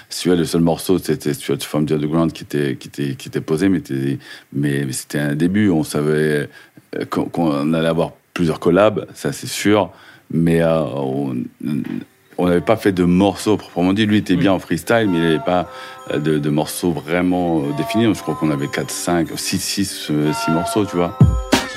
celui-là, 0.09 0.37
le 0.41 0.45
seul 0.47 0.63
morceau, 0.63 0.99
c'était 0.99 1.33
Stuart 1.33 1.61
From 1.61 1.87
the 1.87 1.93
Underground 1.93 2.33
qui 2.33 2.43
était, 2.43 2.75
qui 2.77 2.89
était, 3.29 3.41
posé, 3.41 3.69
mais, 3.69 3.79
était- 3.79 4.19
mais, 4.53 4.85
mais 4.85 4.93
c'était 4.93 5.21
un 5.21 5.37
début. 5.37 5.71
On 5.71 5.85
savait 5.85 6.49
euh, 6.97 7.05
qu'on 7.09 7.73
allait 7.73 7.87
avoir 7.89 8.13
plusieurs 8.35 8.59
collabs, 8.59 9.07
ça 9.15 9.31
c'est 9.33 9.47
sûr. 9.47 9.91
Mais 10.33 10.61
euh, 10.61 10.81
on 10.83 11.37
on 12.41 12.49
n'avait 12.49 12.61
pas 12.61 12.77
fait 12.77 12.93
de 12.93 13.05
morceaux 13.05 13.57
proprement 13.57 13.93
dit. 13.93 14.07
Lui 14.07 14.19
était 14.19 14.37
bien 14.37 14.53
en 14.53 14.59
freestyle, 14.59 15.09
mais 15.09 15.19
il 15.19 15.23
n'avait 15.23 15.45
pas 15.45 15.69
euh, 16.11 16.19
de, 16.19 16.39
de 16.39 16.51
morceaux 16.51 16.91
vraiment 16.93 17.61
euh, 17.61 17.73
définis. 17.77 18.13
Je 18.15 18.23
crois 18.23 18.35
qu'on 18.35 18.51
avait 18.51 18.69
4, 18.69 18.91
5, 18.91 19.29
6, 19.37 19.59
6, 19.59 20.11
6 20.47 20.51
morceaux, 20.51 20.87
tu 20.87 20.97
vois. 20.97 21.17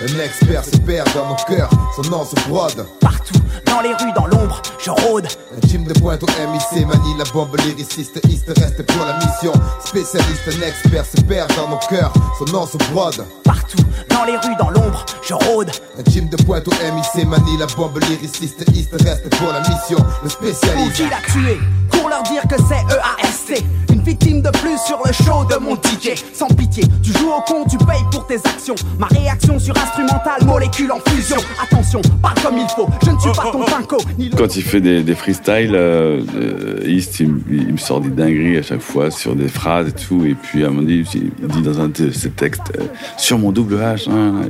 Un 0.01 0.19
expert 0.19 0.65
se 0.65 0.77
perd 0.77 1.07
dans 1.13 1.29
nos 1.29 1.35
cœurs, 1.35 1.69
son 1.95 2.09
nom 2.09 2.25
se 2.25 2.35
brode. 2.49 2.85
Partout, 2.99 3.39
dans 3.65 3.81
les 3.81 3.93
rues, 3.93 4.11
dans 4.15 4.25
l'ombre, 4.25 4.61
je 4.79 4.89
rôde. 4.89 5.27
Un 5.55 5.59
team 5.67 5.83
de 5.83 5.93
pointe 5.93 6.23
au 6.23 6.27
MIC 6.27 6.87
manie 6.87 7.15
la 7.17 7.25
bombe 7.31 7.55
lyriciste. 7.63 8.19
East 8.27 8.51
reste 8.57 8.85
pour 8.85 9.05
la 9.05 9.17
mission. 9.17 9.53
Spécialiste, 9.85 10.47
un 10.47 10.67
expert 10.67 11.05
se 11.05 11.21
perd 11.21 11.55
dans 11.55 11.69
nos 11.69 11.79
cœurs, 11.89 12.11
son 12.39 12.45
nom 12.51 12.65
se 12.65 12.77
brode. 12.91 13.23
Partout, 13.43 13.83
dans 14.09 14.23
les 14.25 14.37
rues, 14.37 14.55
dans 14.59 14.69
l'ombre, 14.69 15.05
je 15.21 15.33
rôde. 15.33 15.71
Un 15.97 16.03
team 16.03 16.29
de 16.29 16.37
pointe 16.43 16.67
au 16.67 16.71
MIC 16.71 17.25
manie 17.27 17.57
la 17.57 17.65
bombe 17.67 17.99
lyriciste. 18.09 18.65
East 18.73 18.91
reste 18.93 19.29
pour 19.37 19.51
la 19.51 19.59
mission, 19.61 19.97
le 20.23 20.29
spécialiste. 20.29 20.95
Qui 20.95 21.03
l'a 21.03 21.21
tué 21.31 21.59
Pour 21.91 22.09
leur 22.09 22.23
dire 22.23 22.41
que 22.49 22.55
c'est 22.67 22.83
EAST. 22.95 23.63
Une 23.91 24.01
victime 24.01 24.41
de 24.41 24.49
plus 24.49 24.77
sur 24.85 24.99
le 25.05 25.13
show 25.13 25.45
de 25.45 25.57
mon 25.63 25.75
DJ. 25.75 26.15
Sans 26.33 26.47
pitié, 26.47 26.83
tu 27.01 27.11
joues 27.13 27.29
au 27.29 27.41
con, 27.41 27.65
tu 27.69 27.77
payes 27.77 28.03
pour 28.11 28.25
tes 28.27 28.37
actions. 28.37 28.75
Ma 28.99 29.07
réaction 29.07 29.59
sur 29.59 29.75
instrumental, 29.77 30.43
molécule 30.45 30.91
en 30.91 30.99
fusion. 31.09 31.37
Attention, 31.61 32.01
parle 32.21 32.41
comme 32.41 32.57
il 32.57 32.67
faut, 32.69 32.89
je 33.05 33.11
ne 33.11 33.19
suis 33.19 33.31
pas 33.31 33.51
ton 33.51 33.63
pinko. 33.63 33.97
Ni 34.17 34.29
le 34.29 34.35
Quand 34.35 34.55
il 34.55 34.63
fait 34.63 34.81
des, 34.81 35.03
des 35.03 35.15
freestyles, 35.15 35.75
euh, 35.75 36.21
euh, 36.35 36.87
East, 36.87 37.19
il, 37.19 37.33
il 37.49 37.73
me 37.73 37.77
sort 37.77 38.01
des 38.01 38.09
dingueries 38.09 38.57
à 38.57 38.63
chaque 38.63 38.81
fois 38.81 39.11
sur 39.11 39.35
des 39.35 39.47
phrases 39.47 39.89
et 39.89 39.91
tout. 39.91 40.25
Et 40.25 40.35
puis, 40.35 40.63
à 40.63 40.67
un 40.67 40.69
moment 40.71 40.81
donné, 40.81 41.03
il 41.13 41.47
dit 41.47 41.61
dans 41.61 41.79
un 41.79 41.87
de 41.87 42.11
ses 42.11 42.31
textes, 42.31 42.73
euh, 42.79 42.83
sur 43.17 43.37
mon 43.37 43.51
double 43.51 43.75
Hein, 43.83 44.49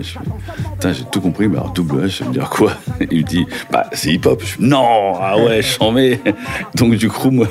j'ai 0.84 1.04
tout 1.12 1.22
compris, 1.22 1.48
mais 1.48 1.58
alors 1.58 1.72
double 1.72 2.06
H, 2.06 2.19
ça 2.19 2.26
veut 2.26 2.32
dire 2.32 2.50
quoi? 2.50 2.74
Il 3.12 3.19
me 3.19 3.24
dit, 3.24 3.46
bah, 3.72 3.88
c'est 3.93 4.12
hip-hop. 4.12 4.41
Non, 4.60 5.13
ah 5.19 5.38
ouais, 5.38 5.62
mets. 5.91 6.19
Donc, 6.76 6.96
du 6.96 7.10
coup, 7.10 7.32
moi, 7.32 7.48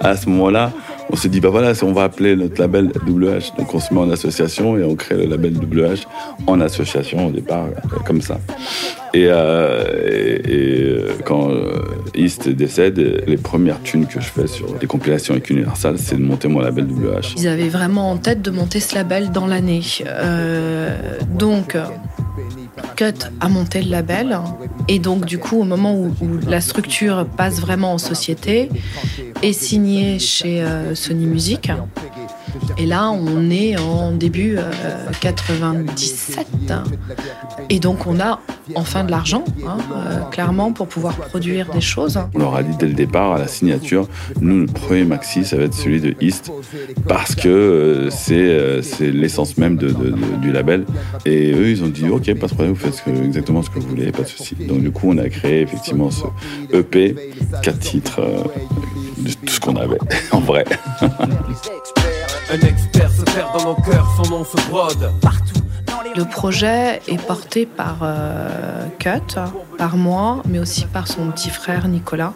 à 0.00 0.16
ce 0.16 0.28
moment-là, 0.28 0.72
on 1.10 1.16
s'est 1.16 1.28
dit, 1.28 1.40
bah 1.40 1.50
voilà, 1.50 1.72
on 1.82 1.92
va 1.92 2.04
appeler 2.04 2.36
notre 2.36 2.60
label 2.60 2.90
Double 3.06 3.28
H. 3.28 3.56
Donc, 3.56 3.74
on 3.74 3.80
se 3.80 3.94
met 3.94 4.00
en 4.00 4.10
association 4.10 4.76
et 4.76 4.84
on 4.84 4.94
crée 4.96 5.16
le 5.16 5.26
label 5.26 5.54
Double 5.54 5.82
H 5.82 6.02
en 6.46 6.60
association 6.60 7.26
au 7.26 7.30
départ, 7.30 7.66
euh, 7.66 7.98
comme 8.04 8.20
ça. 8.20 8.40
Et, 9.14 9.26
euh, 9.26 9.84
euh, 10.48 11.12
quand 11.24 11.50
East 12.14 12.48
décède, 12.48 13.24
les 13.26 13.36
premières 13.36 13.82
tunes 13.82 14.06
que 14.06 14.20
je 14.20 14.26
fais 14.26 14.46
sur 14.46 14.66
les 14.80 14.86
compilations 14.86 15.34
avec 15.34 15.48
Universal, 15.48 15.96
c'est 15.98 16.16
de 16.16 16.22
monter 16.22 16.48
mon 16.48 16.60
label 16.60 16.86
WH. 16.86 17.34
Ils 17.36 17.48
avaient 17.48 17.68
vraiment 17.68 18.10
en 18.10 18.16
tête 18.16 18.42
de 18.42 18.50
monter 18.50 18.80
ce 18.80 18.94
label 18.94 19.30
dans 19.30 19.46
l'année. 19.46 19.82
Donc, 21.38 21.76
Cut 22.96 23.26
a 23.40 23.48
monté 23.48 23.82
le 23.82 23.90
label. 23.90 24.38
Et 24.88 24.98
donc, 24.98 25.24
du 25.24 25.38
coup, 25.38 25.60
au 25.60 25.64
moment 25.64 25.94
où, 25.94 26.12
la 26.46 26.60
structure 26.60 27.26
passe 27.36 27.60
vraiment 27.60 27.94
en 27.94 27.98
société, 27.98 28.68
est 29.42 29.52
signée 29.52 30.18
chez 30.18 30.62
euh, 30.62 30.94
Sony 30.94 31.26
Music. 31.26 31.70
Et 32.78 32.86
là, 32.86 33.10
on 33.10 33.50
est 33.50 33.76
en 33.78 34.12
début 34.12 34.56
euh, 34.58 34.62
97. 35.20 36.46
Et 37.70 37.78
donc, 37.80 38.06
on 38.06 38.20
a 38.20 38.40
enfin 38.74 39.04
de 39.04 39.10
l'argent, 39.10 39.44
hein, 39.66 39.78
euh, 39.94 40.20
clairement, 40.30 40.72
pour 40.72 40.86
pouvoir 40.88 41.14
produire 41.16 41.70
des 41.70 41.80
choses. 41.80 42.18
On 42.34 42.38
leur 42.38 42.54
a 42.56 42.62
dit 42.62 42.76
dès 42.78 42.86
le 42.86 42.94
départ, 42.94 43.32
à 43.32 43.38
la 43.38 43.48
signature, 43.48 44.08
nous, 44.40 44.60
le 44.60 44.66
premier 44.66 45.04
maxi, 45.04 45.44
ça 45.44 45.56
va 45.56 45.64
être 45.64 45.74
celui 45.74 46.00
de 46.00 46.14
East, 46.20 46.50
parce 47.08 47.34
que 47.34 47.48
euh, 47.48 48.10
c'est 48.10 48.34
euh, 48.34 48.82
c'est 48.82 49.10
l'essence 49.10 49.56
même 49.58 49.76
de- 49.76 49.88
de- 49.88 50.10
de- 50.10 50.36
du 50.40 50.52
label. 50.52 50.84
Et 51.24 51.52
eux, 51.52 51.70
ils 51.70 51.82
ont 51.84 51.88
dit, 51.88 52.08
ok, 52.08 52.26
pas 52.34 52.46
de 52.46 52.52
problème, 52.54 52.72
vous 52.72 52.80
faites 52.80 52.94
ce 52.94 53.02
que- 53.02 53.24
exactement 53.24 53.62
ce 53.62 53.70
que 53.70 53.78
vous 53.78 53.88
voulez, 53.88 54.10
pas 54.12 54.22
de 54.22 54.28
souci. 54.28 54.54
Donc 54.68 54.80
du 54.80 54.90
coup, 54.90 55.08
on 55.10 55.18
a 55.18 55.28
créé 55.28 55.62
effectivement 55.62 56.10
ce 56.10 56.24
EP, 56.72 57.14
quatre 57.62 57.78
titres, 57.78 58.20
euh, 58.20 58.42
de 59.18 59.30
tout 59.32 59.52
ce 59.54 59.60
qu'on 59.60 59.76
avait, 59.76 59.98
en 60.32 60.40
vrai. 60.40 60.64
Un 62.48 62.60
expert 62.60 63.10
se 63.10 63.22
perd 63.22 63.52
dans 63.58 63.64
nos 63.64 63.74
cœurs, 63.74 64.08
son 64.16 64.30
nom 64.30 64.44
se 64.44 64.56
brode. 64.68 65.10
Le 66.16 66.24
projet 66.24 67.02
est 67.08 67.20
porté 67.20 67.66
par 67.66 67.98
euh, 68.02 68.86
Cut, 69.00 69.34
par 69.76 69.96
moi, 69.96 70.42
mais 70.48 70.60
aussi 70.60 70.86
par 70.86 71.08
son 71.08 71.30
petit 71.32 71.50
frère 71.50 71.88
Nicolas. 71.88 72.32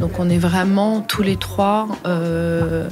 Donc 0.00 0.18
on 0.18 0.28
est 0.30 0.38
vraiment 0.38 1.00
tous 1.00 1.22
les 1.22 1.36
trois 1.36 1.88
euh, 2.06 2.88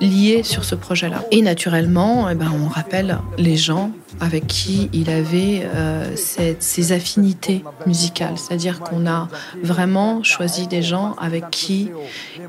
liés 0.00 0.42
sur 0.42 0.64
ce 0.64 0.74
projet-là. 0.74 1.24
Et 1.30 1.42
naturellement, 1.42 2.28
eh 2.30 2.34
ben, 2.34 2.50
on 2.52 2.68
rappelle 2.68 3.18
les 3.38 3.56
gens 3.56 3.90
avec 4.20 4.46
qui 4.46 4.90
il 4.92 5.08
avait 5.08 5.62
euh, 5.74 6.14
ces 6.14 6.92
affinités 6.92 7.64
musicales. 7.86 8.36
C'est-à-dire 8.36 8.80
qu'on 8.80 9.06
a 9.06 9.28
vraiment 9.62 10.22
choisi 10.22 10.66
des 10.66 10.82
gens 10.82 11.14
avec 11.18 11.50
qui 11.50 11.90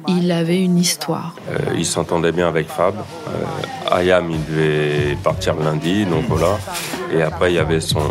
il 0.08 0.32
avait 0.32 0.62
une 0.62 0.78
histoire. 0.78 1.36
Euh, 1.50 1.74
il 1.78 1.86
s'entendait 1.86 2.34
bien 2.34 2.50
avec 2.50 2.68
Fab. 2.68 2.96
Ayam, 3.90 4.30
il 4.32 4.44
devait 4.46 5.18
partir 5.24 5.56
lundi, 5.56 6.06
donc 6.06 6.26
voilà. 6.28 6.58
Et 7.14 7.22
après, 7.22 7.52
il 7.52 7.56
y 7.56 7.60
avait 7.60 7.80
son, 7.80 8.02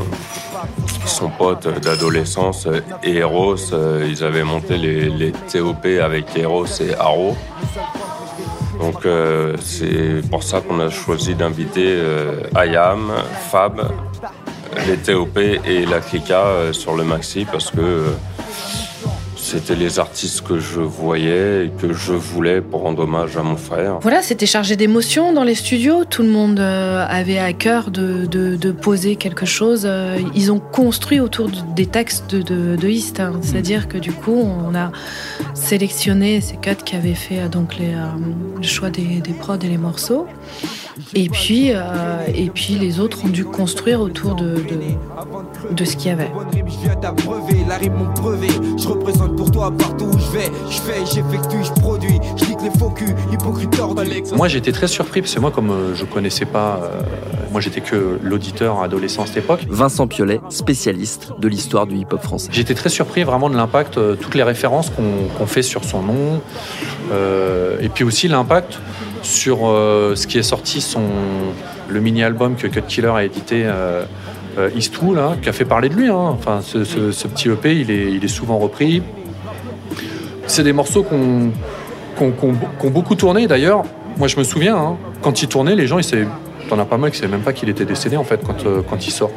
son 1.07 1.29
pote 1.29 1.69
d'adolescence, 1.81 2.69
Eros. 3.03 3.73
Euh, 3.73 4.07
Ils 4.09 4.25
avaient 4.25 4.45
monté 4.45 4.77
les, 4.79 5.33
TOP 5.53 5.87
avec 6.03 6.37
Eros 6.37 6.67
et 6.81 6.95
Haro. 6.95 7.37
Donc 8.81 9.05
euh, 9.05 9.57
c'est 9.61 10.23
pour 10.31 10.43
ça 10.43 10.61
qu'on 10.61 10.81
a 10.81 10.89
choisi 10.89 11.35
d'inviter 11.35 11.87
euh, 11.89 12.43
Ayam, 12.55 13.13
Fab, 13.51 13.91
les 14.87 14.97
TOP 14.97 15.37
et 15.37 15.85
la 15.85 16.01
euh, 16.33 16.73
sur 16.73 16.97
le 16.97 17.05
maxi 17.05 17.47
parce 17.51 17.71
que 17.71 18.07
c'était 19.51 19.75
les 19.75 19.99
artistes 19.99 20.43
que 20.43 20.61
je 20.61 20.81
voyais 20.81 21.67
et 21.67 21.71
que 21.81 21.93
je 21.93 22.13
voulais 22.13 22.61
pour 22.61 22.83
rendre 22.83 23.03
hommage 23.03 23.37
à 23.37 23.43
mon 23.43 23.57
frère. 23.57 23.99
Voilà, 24.01 24.23
c'était 24.23 24.47
chargé 24.47 24.77
d'émotions 24.77 25.33
dans 25.33 25.43
les 25.43 25.57
studios. 25.57 26.05
Tout 26.05 26.23
le 26.23 26.29
monde 26.29 26.61
euh, 26.61 27.05
avait 27.09 27.39
à 27.39 27.53
cœur 27.53 27.91
de, 27.91 28.27
de- 28.27 28.55
de 28.57 28.71
poser 28.71 29.17
quelque 29.17 29.47
chose. 29.47 29.83
Euh, 29.85 30.19
Ils 30.37 30.53
ont 30.53 30.61
construit 30.61 31.19
autour 31.19 31.49
de- 31.49 31.57
des 31.75 31.87
textes 31.87 32.35
de, 32.35 32.77
de, 32.77 32.89
East. 32.89 33.19
hein. 33.19 33.33
C'est-à-dire 33.43 33.89
que 33.89 33.99
du 33.99 34.13
coup, 34.13 34.37
on 34.37 34.75
a 34.77 34.93
sélectionné 35.55 36.41
ces 36.41 36.57
cuts 36.57 36.77
qui 36.85 36.95
avaient 36.97 37.15
fait 37.15 37.41
euh, 37.41 37.49
donc 37.49 37.77
les, 37.77 37.95
euh, 37.95 38.07
le 38.57 38.63
choix 38.63 38.91
des, 38.91 39.21
des 39.21 39.33
prods 39.33 39.57
et 39.63 39.69
les 39.69 39.79
morceaux. 39.79 40.27
Et 41.15 41.29
puis, 41.29 41.73
euh, 41.73 41.81
et 42.35 42.51
puis 42.51 42.75
les 42.75 43.01
autres 43.01 43.25
ont 43.25 43.29
dû 43.29 43.45
construire 43.45 44.01
autour 44.01 44.35
de, 44.35 44.57
de, 44.57 45.75
de 45.75 45.85
ce 45.85 45.97
qu'il 45.97 46.09
y 46.09 46.13
avait. 46.13 46.31
Je 46.55 46.79
viens 46.85 46.97
t'abreuver, 46.97 47.59
la 47.69 47.77
rime 47.77 47.95
mon 47.95 48.13
brevet. 48.13 48.49
Je 48.77 48.89
représente 48.89 49.37
pour 49.37 49.51
toi 49.51 49.73
partout 49.77 50.07
où 50.07 50.19
je 50.19 50.31
vais. 50.31 50.51
Je 50.69 50.81
fais, 50.81 51.01
j'effectue, 51.07 51.65
je 51.65 51.73
produis. 51.81 52.19
Je 52.37 52.45
nique 52.47 52.63
les 52.63 52.79
faux 52.79 52.91
culs, 52.91 53.15
hypocrite 53.33 53.71
tordus. 53.71 54.23
Moi 54.35 54.49
j'étais 54.49 54.73
très 54.73 54.89
surpris 54.89 55.21
parce 55.21 55.35
que 55.35 55.41
moi 55.41 55.51
comme 55.51 55.71
euh, 55.71 55.95
je 55.95 56.05
connaissais 56.05 56.45
pas, 56.45 56.81
euh, 56.83 57.03
moi 57.53 57.61
j'étais 57.61 57.81
que 57.81 58.19
l'auditeur 58.23 58.83
adolescent 58.83 59.23
à 59.23 59.27
cette 59.27 59.39
époque. 59.39 59.61
Vincent 59.69 60.07
Piolet, 60.07 60.41
spécialiste 60.49 61.33
de 61.39 61.49
l'histoire 61.49 61.87
du 61.87 61.97
hip-hop 61.97 62.23
français. 62.23 62.49
J'étais 62.53 62.75
très 62.75 62.89
surpris 62.89 63.23
vraiment 63.25 63.51
de 63.51 63.57
l'impact, 63.57 63.99
euh, 63.99 64.17
toutes 64.17 64.35
les 64.35 64.43
références 64.43 64.91
qu'on 64.91 65.47
fait 65.47 65.63
sur 65.63 65.85
son 65.85 66.03
nom, 66.03 66.41
euh, 67.13 67.79
et 67.81 67.89
puis 67.89 68.05
aussi 68.05 68.29
l'impact 68.29 68.79
sur 69.23 69.67
euh, 69.69 70.15
ce 70.17 70.27
qui 70.27 70.39
est 70.39 70.43
sorti, 70.43 70.81
son, 70.81 71.03
le 71.89 72.01
mini-album 72.01 72.57
que 72.57 72.67
Cut 72.67 72.83
Killer 72.89 73.09
a 73.15 73.25
édité, 73.25 73.63
euh, 73.65 74.05
euh, 74.59 74.71
Woo, 75.03 75.15
là, 75.15 75.37
qui 75.41 75.49
a 75.49 75.53
fait 75.53 75.65
parler 75.65 75.89
de 75.89 75.95
lui. 75.95 76.09
hein. 76.09 76.17
Enfin, 76.39 76.61
ce, 76.63 76.85
ce- 76.85 77.13
petit 77.29 77.49
EP, 77.49 77.73
il 77.77 77.91
est, 77.91 78.29
souvent 78.29 78.59
repris. 78.59 79.03
C'est 80.47 80.63
des 80.65 80.73
morceaux 80.73 81.03
qu'on 81.03 81.51
qu'on- 82.17 82.91
beaucoup 82.91 83.15
tourné. 83.15 83.47
D'ailleurs, 83.47 83.85
moi 84.19 84.29
je 84.29 84.37
me 84.37 84.43
souviens, 84.45 84.77
hein, 84.77 84.97
quand 85.23 85.43
il 85.43 85.49
tournait, 85.49 85.75
les 85.77 85.87
gens, 85.87 85.99
ils 85.99 86.05
t'en 86.69 86.79
as 86.79 86.85
pas 86.85 86.99
mal 86.99 87.11
qui 87.11 87.17
savaient 87.19 87.33
même 87.33 87.41
pas 87.43 87.53
qu'il 87.53 87.69
était 87.69 87.85
décédé 87.87 88.17
en 88.17 88.25
fait 88.25 88.41
quand, 88.47 88.67
euh, 88.67 88.83
il 89.07 89.11
sort. 89.11 89.31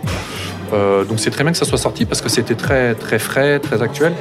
Euh, 0.74 1.04
donc 1.06 1.20
c'est 1.20 1.30
très 1.30 1.44
bien 1.44 1.52
que 1.52 1.58
ça 1.58 1.66
soit 1.66 1.78
sorti 1.78 2.06
parce 2.06 2.22
que 2.22 2.30
c'était 2.30 2.56
très 2.56 2.96
très 2.96 3.20
frais, 3.20 3.60
très 3.60 3.82
actuel. 3.82 4.14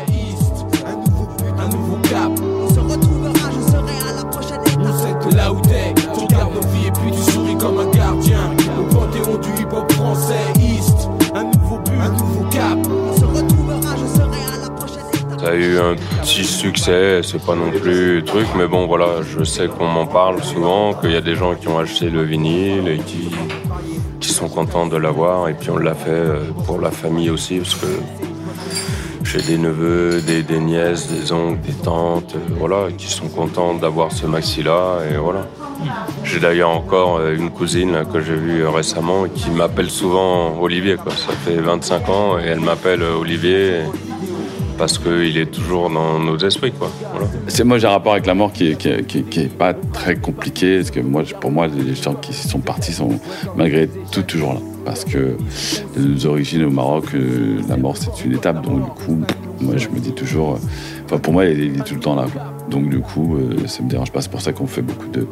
A 15.53 15.57
eu 15.57 15.79
un 15.79 15.97
petit 16.23 16.45
succès, 16.45 17.21
c'est 17.23 17.45
pas 17.45 17.55
non 17.55 17.71
plus 17.71 18.23
truc, 18.25 18.47
mais 18.57 18.67
bon 18.67 18.87
voilà, 18.87 19.21
je 19.23 19.45
sais 19.45 19.69
qu'on 19.69 19.87
m'en 19.87 20.07
parle 20.07 20.43
souvent, 20.43 20.95
qu'il 20.95 21.11
y 21.11 21.17
a 21.17 21.21
des 21.21 21.35
gens 21.35 21.55
qui 21.55 21.69
ont 21.69 21.79
acheté 21.79 22.09
le 22.09 22.23
vinyle 22.23 22.88
et 22.88 22.99
qui, 22.99 23.31
sont 24.33 24.49
contents 24.49 24.87
de 24.87 24.97
l'avoir, 24.97 25.49
et 25.51 25.53
puis 25.53 25.69
on 25.69 25.77
l'a 25.77 25.95
fait 25.95 26.09
euh, 26.09 26.41
pour 26.65 26.81
la 26.81 26.91
famille 26.91 27.29
aussi, 27.29 27.59
parce 27.59 27.75
que 27.75 27.87
j'ai 29.25 29.43
des 29.43 29.59
neveux, 29.59 30.23
des, 30.23 30.59
nièces, 30.59 31.09
des 31.09 31.33
oncles, 31.33 31.61
des 31.61 31.75
tantes, 31.75 32.35
euh, 32.35 32.55
voilà, 32.59 32.91
qui 32.97 33.09
sont 33.09 33.29
contents 33.29 33.75
d'avoir 33.75 34.11
ce 34.11 34.27
maxi-là, 34.27 35.01
et 35.12 35.19
voilà. 35.19 35.47
J'ai 36.25 36.41
d'ailleurs 36.41 36.71
encore 36.71 37.19
euh, 37.19 37.37
une 37.37 37.51
cousine 37.51 38.05
que 38.11 38.23
j'ai 38.23 38.37
vue 38.37 38.67
récemment 38.67 39.25
qui 39.35 39.51
m'appelle 39.51 39.91
souvent 39.91 40.59
Olivier. 40.59 40.97
Quoi. 40.97 41.12
Ça 41.12 41.35
fait 41.45 41.57
25 41.57 42.09
ans 42.09 42.38
et 42.38 42.45
elle 42.45 42.61
m'appelle 42.61 43.03
Olivier 43.03 43.83
parce 44.83 44.99
qu'il 44.99 45.38
est 45.38 45.47
toujours 45.47 45.88
dans 45.90 46.18
nos 46.18 46.37
esprits. 46.38 46.73
Quoi. 46.73 46.90
C'est 47.47 47.62
moi 47.62 47.79
j'ai 47.79 47.87
un 47.87 47.90
rapport 47.90 48.14
avec 48.14 48.27
la 48.27 48.35
mort 48.35 48.53
qui 48.53 48.71
est, 48.71 49.07
qui 49.07 49.40
est, 49.40 49.57
pas 49.57 49.75
très 49.75 50.16
compliqué 50.16 50.79
parce 50.79 50.90
que 50.90 50.99
moi 50.99 51.23
pour 51.40 51.53
moi 51.53 51.68
les 51.68 51.95
gens 51.95 52.14
qui 52.14 52.33
sont 52.33 52.59
partis 52.59 52.92
sont 52.92 53.21
malgré 53.55 53.88
tout 54.11 54.23
toujours 54.23 54.55
là. 54.55 54.61
Parce 54.85 55.05
que 55.05 55.37
de 55.97 56.03
nos 56.03 56.27
origines 56.27 56.64
au 56.64 56.71
Maroc 56.71 57.05
euh, 57.14 57.61
la 57.68 57.77
mort 57.77 57.97
c'est 57.97 58.25
une 58.25 58.35
étape. 58.35 58.61
Donc 58.62 58.83
du 58.83 59.05
coup 59.05 59.21
moi 59.61 59.77
je 59.77 59.87
me 59.88 60.01
dis 60.01 60.11
toujours 60.11 60.55
euh, 60.55 61.05
enfin 61.05 61.18
pour 61.18 61.33
moi 61.33 61.45
il 61.45 61.79
est, 61.79 61.85
tout 61.85 61.95
le 61.95 62.01
temps 62.01 62.16
là 62.16 62.27
donc 62.68 62.88
du 62.88 62.99
coup 62.99 63.37
euh, 63.37 63.68
ça 63.68 63.85
me 63.85 63.88
dérange 63.88 64.11
pas. 64.11 64.21
C'est 64.21 64.33
pour 64.33 64.42
ça 64.42 64.53
qu'on 64.53 64.66
fait 64.66 64.83
beaucoup 64.83 65.07
de 65.07 65.29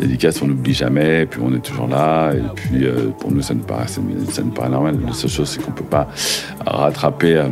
dédicaces. 0.00 0.42
On 0.42 0.48
n'oublie 0.48 0.74
jamais 0.74 1.22
et 1.22 1.26
puis 1.26 1.40
on 1.40 1.54
est 1.54 1.62
toujours 1.62 1.86
là. 1.86 2.32
Et 2.32 2.42
puis 2.56 2.84
pour 3.20 3.30
nous 3.30 3.42
ça 3.42 3.54
nous 3.54 3.62
paraît 3.62 3.86
ça 3.86 4.00
ça 4.32 4.42
paraît 4.52 4.70
normal. 4.70 4.98
La 5.06 5.12
seule 5.12 5.30
chose 5.30 5.50
c'est 5.50 5.62
qu'on 5.62 5.70
peut 5.70 5.84
pas 5.84 6.08
rattraper 6.66 7.44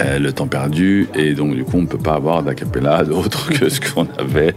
euh, 0.00 0.18
le 0.18 0.32
temps 0.32 0.46
perdu. 0.46 1.08
Et 1.14 1.34
donc 1.34 1.54
du 1.54 1.64
coup 1.64 1.76
on 1.76 1.82
ne 1.82 1.86
peut 1.86 1.98
pas 1.98 2.14
avoir 2.14 2.42
d'acapella 2.42 3.04
d'autre 3.04 3.50
que 3.50 3.68
ce 3.68 3.80
qu'on 3.80 4.06
avait. 4.18 4.54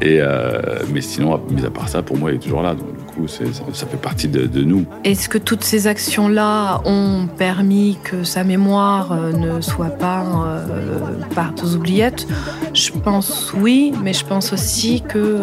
Et 0.00 0.18
euh, 0.20 0.80
mais 0.92 1.00
sinon 1.00 1.40
mis 1.50 1.64
à 1.64 1.70
part 1.70 1.88
ça 1.88 2.02
pour 2.02 2.16
moi 2.16 2.30
il 2.30 2.36
est 2.36 2.40
toujours 2.40 2.62
là. 2.62 2.74
Donc 2.74 2.96
du 2.96 3.04
coup 3.04 3.28
ça, 3.28 3.44
fait 3.86 3.96
partie 3.96 4.28
de, 4.28 4.62
nous. 4.62 4.86
Est-ce 5.04 5.28
que 5.28 5.38
toutes 5.38 5.64
ces 5.64 5.86
actions-là 5.86 6.80
ont 6.84 7.28
permis 7.36 7.98
que 8.02 8.24
sa 8.24 8.44
mémoire 8.44 9.12
euh, 9.12 9.32
ne 9.32 9.60
soit 9.60 9.90
pas 9.90 10.24
euh, 10.24 11.62
aux 11.62 11.74
oubliettes? 11.74 12.26
Je 12.72 12.92
pense 12.92 13.52
oui, 13.54 13.92
mais 14.02 14.12
je 14.12 14.24
pense 14.24 14.52
aussi 14.52 15.02
que, 15.02 15.40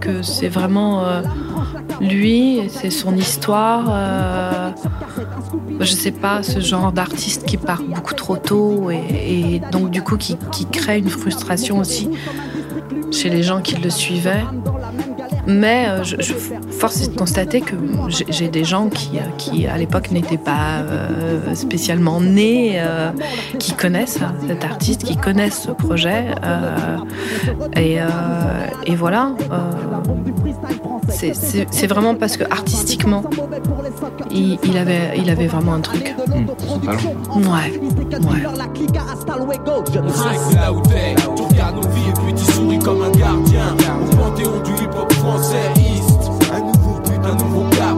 que 0.00 0.22
c'est 0.22 0.48
vraiment 0.48 1.04
lui, 2.00 2.62
c'est 2.68 2.90
son 2.90 3.14
histoire. 3.16 4.74
Je 5.80 5.92
sais 5.92 6.10
pas, 6.10 6.42
ce 6.42 6.60
genre 6.60 6.92
d'artiste 6.92 7.44
qui 7.46 7.56
part 7.56 7.82
beaucoup 7.82 8.14
trop 8.14 8.36
tôt 8.36 8.90
et, 8.90 9.60
donc 9.72 9.90
du 9.90 10.02
coup 10.02 10.16
qui 10.16 10.36
crée 10.70 10.98
une 10.98 11.08
frustration 11.08 11.78
aussi 11.78 12.08
chez 13.10 13.28
les 13.28 13.42
gens 13.42 13.60
qui 13.60 13.76
le 13.76 13.90
suivaient. 13.90 14.44
Mais 15.46 15.86
euh, 15.88 16.04
je, 16.04 16.16
je- 16.20 16.34
force 16.78 17.00
est 17.02 17.12
de 17.12 17.16
constater 17.18 17.60
que 17.60 17.74
j'ai- 18.08 18.48
des 18.48 18.64
gens 18.64 18.88
qui, 18.88 19.10
euh, 19.16 19.20
qui 19.38 19.66
à 19.66 19.76
l'époque 19.78 20.10
n'étaient 20.10 20.36
pas 20.38 20.78
euh, 20.82 21.54
spécialement 21.54 22.20
nés, 22.20 22.74
euh, 22.76 23.10
qui 23.58 23.72
connaissent 23.72 24.18
cet 24.46 24.64
artiste, 24.64 25.04
qui 25.04 25.16
connaissent 25.16 25.62
ce 25.62 25.70
projet. 25.72 26.26
et, 27.76 27.98
et 28.86 28.94
voilà. 28.96 29.32
c'est- 31.70 31.86
vraiment 31.86 32.14
parce 32.14 32.36
que 32.36 32.44
artistiquement, 32.50 33.22
il, 34.30 34.58
il 34.64 34.76
avait, 34.78 35.16
il 35.16 35.28
avait 35.30 35.46
vraiment 35.48 35.74
un 35.74 35.80
truc. 35.80 36.14
Ouais, 37.36 37.80
ouais. 38.30 38.40
Comme 42.90 43.02
un 43.02 43.10
gardien. 43.10 43.76
Au 44.02 44.16
panthéon 44.16 44.60
du 44.64 44.72
hip-hop 44.72 45.12
français. 45.12 45.70
Un 46.52 46.58
nouveau 46.58 46.98
but, 47.04 47.20
un 47.24 47.36
nouveau 47.36 47.64
cap. 47.70 47.96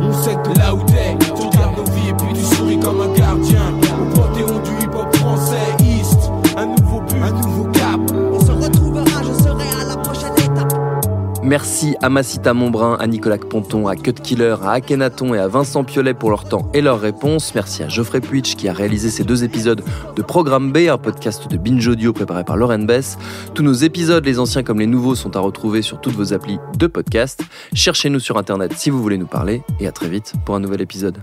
On 0.00 0.12
sait 0.12 0.36
que 0.36 0.56
là 0.56 0.72
où 0.72 0.80
t'es, 0.84 1.16
tu 1.18 1.42
regardes 1.42 1.76
nos 1.76 1.82
vies 1.82 2.10
et 2.10 2.14
puis 2.14 2.34
tu 2.34 2.54
souris 2.54 2.78
comme 2.78 3.00
un 3.00 3.12
Merci 11.46 11.94
à 12.02 12.08
Massita 12.08 12.54
Montbrun, 12.54 12.96
à 12.98 13.06
Nicolas 13.06 13.38
Ponton, 13.38 13.86
à 13.86 13.94
Cut 13.94 14.14
Killer, 14.14 14.56
à 14.64 14.72
Akhenaton 14.72 15.32
et 15.32 15.38
à 15.38 15.46
Vincent 15.46 15.84
Piolet 15.84 16.12
pour 16.12 16.30
leur 16.30 16.42
temps 16.42 16.68
et 16.74 16.80
leurs 16.80 16.98
réponses. 16.98 17.54
Merci 17.54 17.84
à 17.84 17.88
Geoffrey 17.88 18.20
Puitch 18.20 18.56
qui 18.56 18.68
a 18.68 18.72
réalisé 18.72 19.10
ces 19.10 19.22
deux 19.22 19.44
épisodes 19.44 19.80
de 20.16 20.22
Programme 20.22 20.72
B, 20.72 20.88
un 20.90 20.98
podcast 20.98 21.48
de 21.48 21.56
Binge 21.56 21.86
Audio 21.86 22.12
préparé 22.12 22.42
par 22.42 22.56
Lauren 22.56 22.80
Bess. 22.80 23.16
Tous 23.54 23.62
nos 23.62 23.74
épisodes, 23.74 24.24
les 24.24 24.40
anciens 24.40 24.64
comme 24.64 24.80
les 24.80 24.88
nouveaux, 24.88 25.14
sont 25.14 25.36
à 25.36 25.38
retrouver 25.38 25.82
sur 25.82 26.00
toutes 26.00 26.14
vos 26.14 26.32
applis 26.32 26.58
de 26.76 26.88
podcast. 26.88 27.44
Cherchez-nous 27.72 28.18
sur 28.18 28.38
Internet 28.38 28.72
si 28.76 28.90
vous 28.90 29.00
voulez 29.00 29.16
nous 29.16 29.28
parler 29.28 29.62
et 29.78 29.86
à 29.86 29.92
très 29.92 30.08
vite 30.08 30.32
pour 30.44 30.56
un 30.56 30.60
nouvel 30.60 30.80
épisode. 30.80 31.22